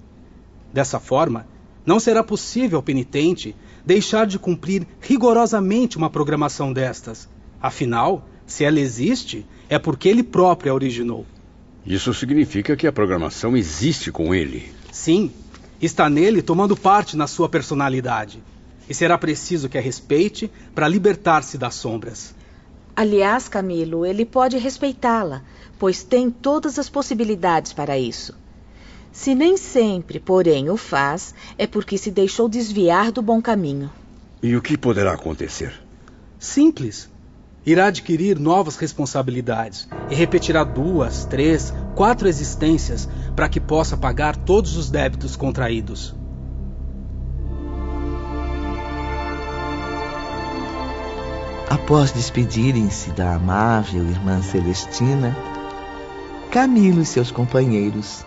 Dessa 0.71 0.99
forma, 0.99 1.47
não 1.83 1.99
será 1.99 2.23
possível 2.23 2.77
ao 2.77 2.83
penitente 2.83 3.55
deixar 3.83 4.27
de 4.27 4.37
cumprir 4.37 4.85
rigorosamente 5.01 5.97
uma 5.97 6.11
programação 6.11 6.71
destas. 6.71 7.27
Afinal, 7.59 8.23
se 8.45 8.63
ela 8.63 8.79
existe, 8.79 9.47
é 9.67 9.79
porque 9.79 10.07
ele 10.07 10.21
próprio 10.21 10.71
a 10.71 10.75
originou. 10.75 11.25
Isso 11.83 12.13
significa 12.13 12.77
que 12.77 12.85
a 12.85 12.91
programação 12.91 13.57
existe 13.57 14.11
com 14.11 14.35
ele. 14.35 14.71
Sim, 14.91 15.31
está 15.81 16.07
nele 16.07 16.43
tomando 16.43 16.77
parte 16.77 17.17
na 17.17 17.25
sua 17.25 17.49
personalidade. 17.49 18.43
E 18.87 18.93
será 18.93 19.17
preciso 19.17 19.67
que 19.67 19.77
a 19.77 19.81
respeite 19.81 20.51
para 20.75 20.87
libertar-se 20.87 21.57
das 21.57 21.73
sombras. 21.73 22.37
Aliás, 22.99 23.47
Camilo, 23.47 24.05
ele 24.05 24.25
pode 24.25 24.57
respeitá-la, 24.57 25.41
pois 25.79 26.03
tem 26.03 26.29
todas 26.29 26.77
as 26.77 26.89
possibilidades 26.89 27.71
para 27.71 27.97
isso. 27.97 28.35
Se 29.09 29.33
nem 29.33 29.55
sempre, 29.55 30.19
porém, 30.19 30.69
o 30.69 30.75
faz, 30.75 31.33
é 31.57 31.65
porque 31.65 31.97
se 31.97 32.11
deixou 32.11 32.49
desviar 32.49 33.09
do 33.13 33.21
bom 33.21 33.41
caminho. 33.41 33.89
E 34.43 34.53
o 34.53 34.61
que 34.61 34.77
poderá 34.77 35.13
acontecer? 35.13 35.71
Simples. 36.37 37.09
Irá 37.65 37.85
adquirir 37.85 38.37
novas 38.37 38.75
responsabilidades 38.75 39.87
e 40.09 40.13
repetirá 40.13 40.65
duas, 40.65 41.23
três, 41.23 41.73
quatro 41.95 42.27
existências 42.27 43.07
para 43.33 43.47
que 43.47 43.61
possa 43.61 43.95
pagar 43.95 44.35
todos 44.35 44.75
os 44.75 44.89
débitos 44.89 45.37
contraídos. 45.37 46.13
Após 51.69 52.11
despedirem-se 52.11 53.11
da 53.11 53.35
amável 53.35 54.03
irmã 54.03 54.41
Celestina, 54.41 55.37
Camilo 56.49 57.01
e 57.01 57.05
seus 57.05 57.29
companheiros 57.29 58.25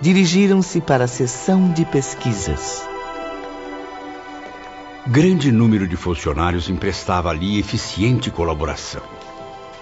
dirigiram-se 0.00 0.80
para 0.80 1.04
a 1.04 1.08
sessão 1.08 1.72
de 1.72 1.84
pesquisas. 1.84 2.86
Grande 5.08 5.50
número 5.50 5.88
de 5.88 5.96
funcionários 5.96 6.68
emprestava 6.68 7.30
ali 7.30 7.58
eficiente 7.58 8.30
colaboração. 8.30 9.02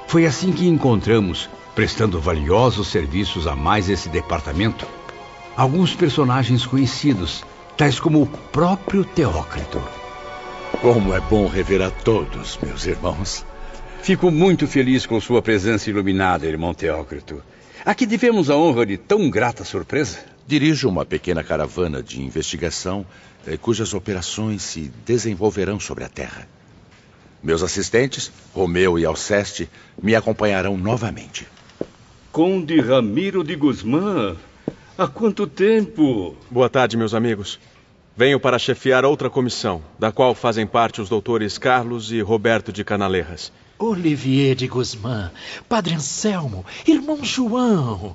Foi 0.06 0.24
assim 0.24 0.50
que 0.50 0.66
encontramos, 0.66 1.50
prestando 1.74 2.18
valiosos 2.18 2.88
serviços 2.88 3.46
a 3.46 3.54
mais 3.54 3.90
esse 3.90 4.08
departamento, 4.08 4.86
alguns 5.54 5.94
personagens 5.94 6.64
conhecidos, 6.64 7.44
tais 7.76 8.00
como 8.00 8.22
o 8.22 8.26
próprio 8.26 9.04
Teócrito. 9.04 10.01
Como 10.80 11.14
é 11.14 11.20
bom 11.20 11.46
rever 11.46 11.82
a 11.82 11.90
todos, 11.90 12.58
meus 12.62 12.86
irmãos. 12.86 13.44
Fico 14.02 14.30
muito 14.30 14.66
feliz 14.66 15.06
com 15.06 15.20
sua 15.20 15.40
presença 15.40 15.88
iluminada, 15.88 16.46
irmão 16.46 16.74
Teócrito. 16.74 17.42
A 17.84 17.94
que 17.94 18.06
devemos 18.06 18.50
a 18.50 18.56
honra 18.56 18.84
de 18.84 18.96
tão 18.96 19.30
grata 19.30 19.64
surpresa? 19.64 20.18
Dirijo 20.46 20.88
uma 20.88 21.04
pequena 21.04 21.44
caravana 21.44 22.02
de 22.02 22.20
investigação 22.20 23.06
eh, 23.46 23.56
cujas 23.56 23.94
operações 23.94 24.62
se 24.62 24.90
desenvolverão 25.06 25.78
sobre 25.78 26.02
a 26.02 26.08
Terra. 26.08 26.48
Meus 27.42 27.62
assistentes, 27.62 28.30
Romeu 28.52 28.98
e 28.98 29.04
Alceste, 29.04 29.68
me 30.00 30.14
acompanharão 30.14 30.76
novamente. 30.76 31.46
Conde 32.32 32.80
Ramiro 32.80 33.44
de 33.44 33.54
Guzmán, 33.54 34.36
há 34.96 35.06
quanto 35.06 35.46
tempo? 35.46 36.36
Boa 36.50 36.68
tarde, 36.68 36.96
meus 36.96 37.14
amigos. 37.14 37.60
Venho 38.14 38.38
para 38.38 38.58
chefiar 38.58 39.06
outra 39.06 39.30
comissão, 39.30 39.82
da 39.98 40.12
qual 40.12 40.34
fazem 40.34 40.66
parte 40.66 41.00
os 41.00 41.08
doutores 41.08 41.56
Carlos 41.56 42.12
e 42.12 42.20
Roberto 42.20 42.70
de 42.70 42.84
Canalerras. 42.84 43.50
Olivier 43.78 44.54
de 44.54 44.66
Guzmán, 44.66 45.30
Padre 45.66 45.94
Anselmo, 45.94 46.64
Irmão 46.86 47.24
João. 47.24 48.14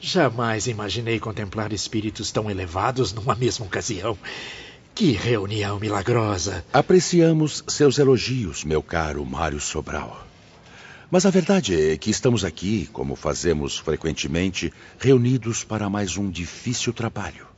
Jamais 0.00 0.66
imaginei 0.66 1.20
contemplar 1.20 1.74
espíritos 1.74 2.32
tão 2.32 2.50
elevados 2.50 3.12
numa 3.12 3.34
mesma 3.34 3.66
ocasião. 3.66 4.16
Que 4.94 5.12
reunião 5.12 5.78
milagrosa! 5.78 6.64
Apreciamos 6.72 7.62
seus 7.68 7.98
elogios, 7.98 8.64
meu 8.64 8.82
caro 8.82 9.24
Mário 9.26 9.60
Sobral. 9.60 10.26
Mas 11.10 11.26
a 11.26 11.30
verdade 11.30 11.92
é 11.92 11.98
que 11.98 12.10
estamos 12.10 12.44
aqui, 12.44 12.88
como 12.92 13.14
fazemos 13.14 13.76
frequentemente, 13.76 14.72
reunidos 14.98 15.62
para 15.62 15.90
mais 15.90 16.16
um 16.16 16.30
difícil 16.30 16.94
trabalho. 16.94 17.53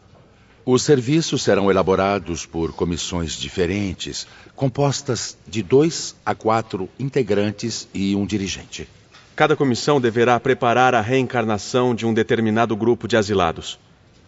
Os 0.69 0.83
serviços 0.83 1.45
serão 1.45 1.71
elaborados 1.71 2.45
por 2.45 2.73
comissões 2.73 3.35
diferentes, 3.35 4.27
compostas 4.57 5.39
de 5.47 5.63
dois 5.63 6.17
a 6.27 6.35
quatro 6.35 6.89
integrantes 6.99 7.89
e 7.95 8.17
um 8.17 8.27
dirigente. 8.27 8.89
Cada 9.37 9.55
comissão 9.55 10.01
deverá 10.01 10.41
preparar 10.41 10.93
a 10.93 11.01
reencarnação 11.01 11.95
de 11.95 12.05
um 12.05 12.13
determinado 12.13 12.75
grupo 12.75 13.07
de 13.07 13.17
asilados. 13.17 13.79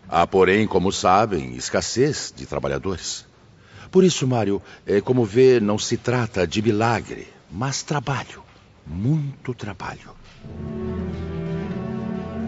Há, 0.08 0.24
porém, 0.28 0.64
como 0.64 0.92
sabem, 0.92 1.56
escassez 1.56 2.32
de 2.36 2.46
trabalhadores. 2.46 3.26
Por 3.90 4.04
isso, 4.04 4.24
Mário, 4.24 4.62
é, 4.86 5.00
como 5.00 5.24
vê, 5.24 5.58
não 5.58 5.76
se 5.76 5.96
trata 5.96 6.46
de 6.46 6.62
milagre, 6.62 7.26
mas 7.50 7.82
trabalho. 7.82 8.44
Muito 8.86 9.52
trabalho. 9.54 10.14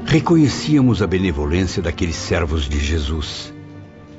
Reconhecíamos 0.07 1.03
a 1.03 1.09
benevolência 1.09 1.83
daqueles 1.83 2.15
servos 2.15 2.69
de 2.69 2.79
Jesus 2.79 3.53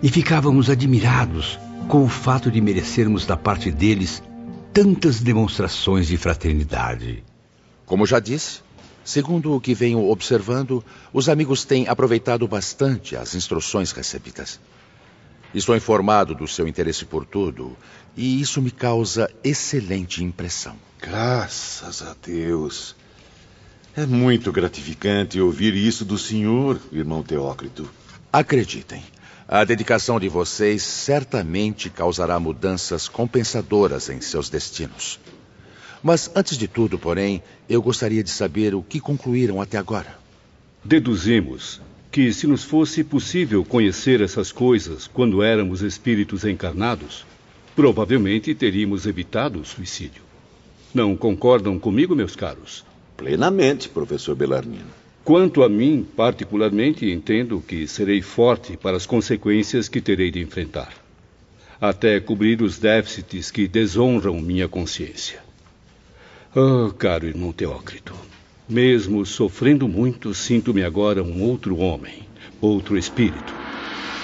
e 0.02 0.10
ficávamos 0.10 0.70
admirados 0.70 1.60
com 1.88 2.04
o 2.04 2.10
fato 2.10 2.50
de 2.50 2.60
merecermos 2.60 3.26
da 3.26 3.38
parte 3.38 3.72
deles 3.72 4.24
tantas 4.74 5.20
demonstrações 5.20 6.08
de 6.08 6.18
fraternidade. 6.18 7.24
Como 7.86 8.06
já 8.06 8.20
disse, 8.20 8.62
segundo 9.04 9.54
o 9.54 9.62
que 9.62 9.74
venho 9.74 10.10
observando, 10.10 10.84
os 11.12 11.28
amigos 11.28 11.66
têm 11.66 11.88
aproveitado 11.88 12.48
bastante 12.48 13.16
as 13.16 13.36
instruções 13.36 13.92
recebidas. 13.92 14.60
Estou 15.54 15.76
informado 15.76 16.34
do 16.34 16.48
seu 16.48 16.68
interesse 16.68 17.04
por 17.04 17.26
tudo 17.26 17.76
e 18.16 18.40
isso 18.42 18.62
me 18.62 18.72
causa 18.72 19.30
excelente 19.44 20.24
impressão. 20.24 20.76
Graças 21.02 22.02
a 22.02 22.16
Deus. 22.26 22.96
É 23.94 24.06
muito 24.06 24.52
gratificante 24.54 25.42
ouvir 25.42 25.76
isso 25.76 26.06
do 26.06 26.18
senhor, 26.18 26.80
irmão 26.94 27.22
Teócrito. 27.22 27.90
Acreditem, 28.32 29.04
a 29.54 29.66
dedicação 29.66 30.18
de 30.18 30.30
vocês 30.30 30.82
certamente 30.82 31.90
causará 31.90 32.40
mudanças 32.40 33.10
compensadoras 33.10 34.10
em 34.10 34.22
seus 34.22 34.50
destinos. 34.50 35.20
Mas 36.02 36.32
antes 36.34 36.58
de 36.58 36.70
tudo, 36.70 36.98
porém, 36.98 37.44
eu 37.68 37.82
gostaria 37.82 38.24
de 38.24 38.30
saber 38.30 38.74
o 38.74 38.82
que 38.82 39.02
concluíram 39.02 39.60
até 39.60 39.78
agora. 39.78 40.18
Deduzimos 40.82 41.82
que, 42.10 42.32
se 42.32 42.48
nos 42.48 42.64
fosse 42.64 43.04
possível 43.04 43.66
conhecer 43.66 44.22
essas 44.22 44.54
coisas 44.54 45.06
quando 45.06 45.44
éramos 45.44 45.82
espíritos 45.82 46.46
encarnados, 46.46 47.26
provavelmente 47.76 48.56
teríamos 48.56 49.06
evitado 49.06 49.60
o 49.60 49.66
suicídio. 49.66 50.24
Não 50.94 51.14
concordam 51.14 51.78
comigo, 51.78 52.16
meus 52.16 52.38
caros? 52.38 52.86
Plenamente, 53.18 53.90
professor 53.90 54.34
Belarmino. 54.34 55.01
Quanto 55.24 55.64
a 55.64 55.70
mim, 55.70 56.06
particularmente, 56.16 57.10
entendo 57.10 57.64
que 57.66 57.88
serei 57.88 58.22
forte 58.22 58.76
para 58.76 58.98
as 58.98 59.06
consequências 59.06 59.88
que 59.88 60.02
terei 60.02 60.32
de 60.32 60.42
enfrentar. 60.42 60.92
até 61.82 62.20
cobrir 62.20 62.62
os 62.62 62.78
déficits 62.78 63.50
que 63.50 63.68
desonram 63.68 64.40
minha 64.40 64.68
consciência. 64.68 65.40
Oh, 66.56 66.92
caro 66.94 67.26
irmão 67.26 67.52
Teócrito, 67.52 68.14
mesmo 68.70 69.26
sofrendo 69.26 69.88
muito, 69.88 70.32
sinto-me 70.32 70.84
agora 70.84 71.24
um 71.24 71.42
outro 71.42 71.78
homem, 71.78 72.20
outro 72.62 72.96
espírito. 72.96 73.52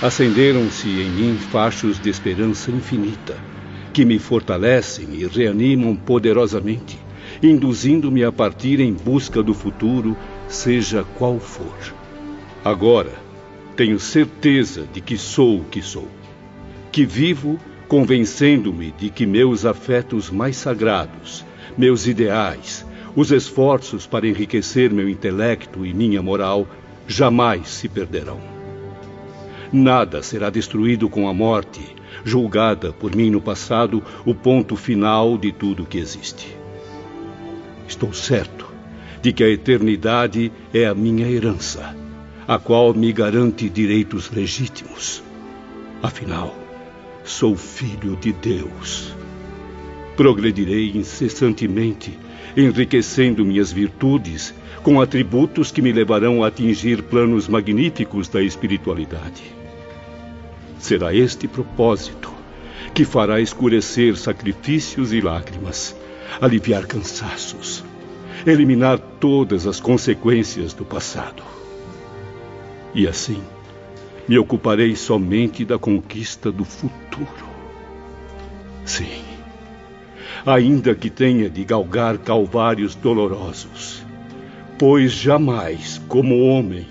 Acenderam-se 0.03 0.87
em 0.87 1.09
mim 1.09 1.37
fachos 1.51 1.99
de 1.99 2.11
esperança 2.11 2.69
infinita, 2.69 3.35
que 3.91 4.05
me 4.05 4.19
fortalecem 4.19 5.07
e 5.15 5.25
reanimam 5.25 5.95
poderosamente, 5.95 6.99
induzindo-me 7.41 8.23
a 8.23 8.31
partir 8.31 8.79
em 8.79 8.93
busca 8.93 9.41
do 9.41 9.55
futuro, 9.55 10.15
seja 10.47 11.05
qual 11.17 11.39
for. 11.39 11.93
Agora, 12.63 13.13
tenho 13.75 13.99
certeza 13.99 14.87
de 14.91 15.01
que 15.01 15.17
sou 15.17 15.59
o 15.59 15.65
que 15.65 15.81
sou, 15.81 16.07
que 16.91 17.05
vivo 17.05 17.59
convencendo-me 17.87 18.91
de 18.91 19.09
que 19.09 19.25
meus 19.25 19.65
afetos 19.65 20.29
mais 20.29 20.57
sagrados, 20.57 21.45
meus 21.77 22.07
ideais, 22.07 22.85
os 23.15 23.31
esforços 23.31 24.05
para 24.05 24.27
enriquecer 24.27 24.91
meu 24.91 25.07
intelecto 25.07 25.85
e 25.85 25.93
minha 25.93 26.21
moral 26.21 26.67
jamais 27.07 27.69
se 27.69 27.87
perderão. 27.87 28.39
Nada 29.71 30.21
será 30.21 30.49
destruído 30.49 31.09
com 31.09 31.27
a 31.27 31.33
morte, 31.33 31.81
julgada 32.23 32.91
por 32.91 33.15
mim 33.15 33.29
no 33.29 33.41
passado 33.41 34.03
o 34.25 34.33
ponto 34.33 34.75
final 34.75 35.37
de 35.37 35.51
tudo 35.51 35.85
que 35.85 35.97
existe. 35.97 36.55
Estou 37.87 38.13
certo 38.13 38.76
de 39.21 39.33
que 39.33 39.43
a 39.43 39.49
eternidade 39.49 40.51
é 40.73 40.85
a 40.85 40.93
minha 40.93 41.29
herança, 41.29 41.95
a 42.47 42.57
qual 42.57 42.93
me 42.93 43.11
garante 43.11 43.69
direitos 43.69 44.31
legítimos. 44.31 45.23
Afinal, 46.01 46.55
sou 47.23 47.55
filho 47.55 48.15
de 48.15 48.31
Deus. 48.31 49.13
Progredirei 50.15 50.91
incessantemente, 50.95 52.17
enriquecendo 52.55 53.45
minhas 53.45 53.71
virtudes 53.71 54.53
com 54.81 55.01
atributos 55.01 55.71
que 55.71 55.81
me 55.81 55.91
levarão 55.91 56.43
a 56.43 56.47
atingir 56.47 57.03
planos 57.03 57.47
magníficos 57.47 58.27
da 58.29 58.41
espiritualidade. 58.41 59.43
Será 60.79 61.13
este 61.13 61.47
propósito 61.47 62.31
que 62.93 63.03
fará 63.03 63.41
escurecer 63.41 64.15
sacrifícios 64.15 65.11
e 65.11 65.19
lágrimas, 65.19 65.95
aliviar 66.39 66.85
cansaços, 66.87 67.83
eliminar 68.45 68.99
todas 69.19 69.65
as 69.65 69.79
consequências 69.79 70.73
do 70.73 70.85
passado. 70.85 71.43
E 72.93 73.07
assim, 73.07 73.41
me 74.27 74.37
ocuparei 74.37 74.95
somente 74.95 75.63
da 75.63 75.77
conquista 75.77 76.51
do 76.51 76.65
futuro. 76.65 77.47
Sim, 78.85 79.21
ainda 80.45 80.95
que 80.95 81.09
tenha 81.09 81.49
de 81.49 81.63
galgar 81.63 82.17
calvários 82.17 82.95
dolorosos, 82.95 84.05
pois 84.79 85.11
jamais, 85.11 86.01
como 86.07 86.39
homem, 86.39 86.87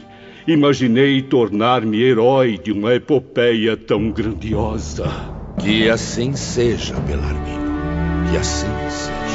imaginei 0.47 1.23
tornar-me 1.23 2.03
herói 2.03 2.59
de 2.59 2.71
uma 2.71 2.95
epopeia 2.95 3.77
tão 3.77 4.11
grandiosa. 4.11 5.11
Que 5.59 5.89
assim 5.89 6.35
seja, 6.37 6.95
Belarmino. 7.01 7.67
Que 8.31 8.37
assim 8.37 8.69
seja. 8.91 9.26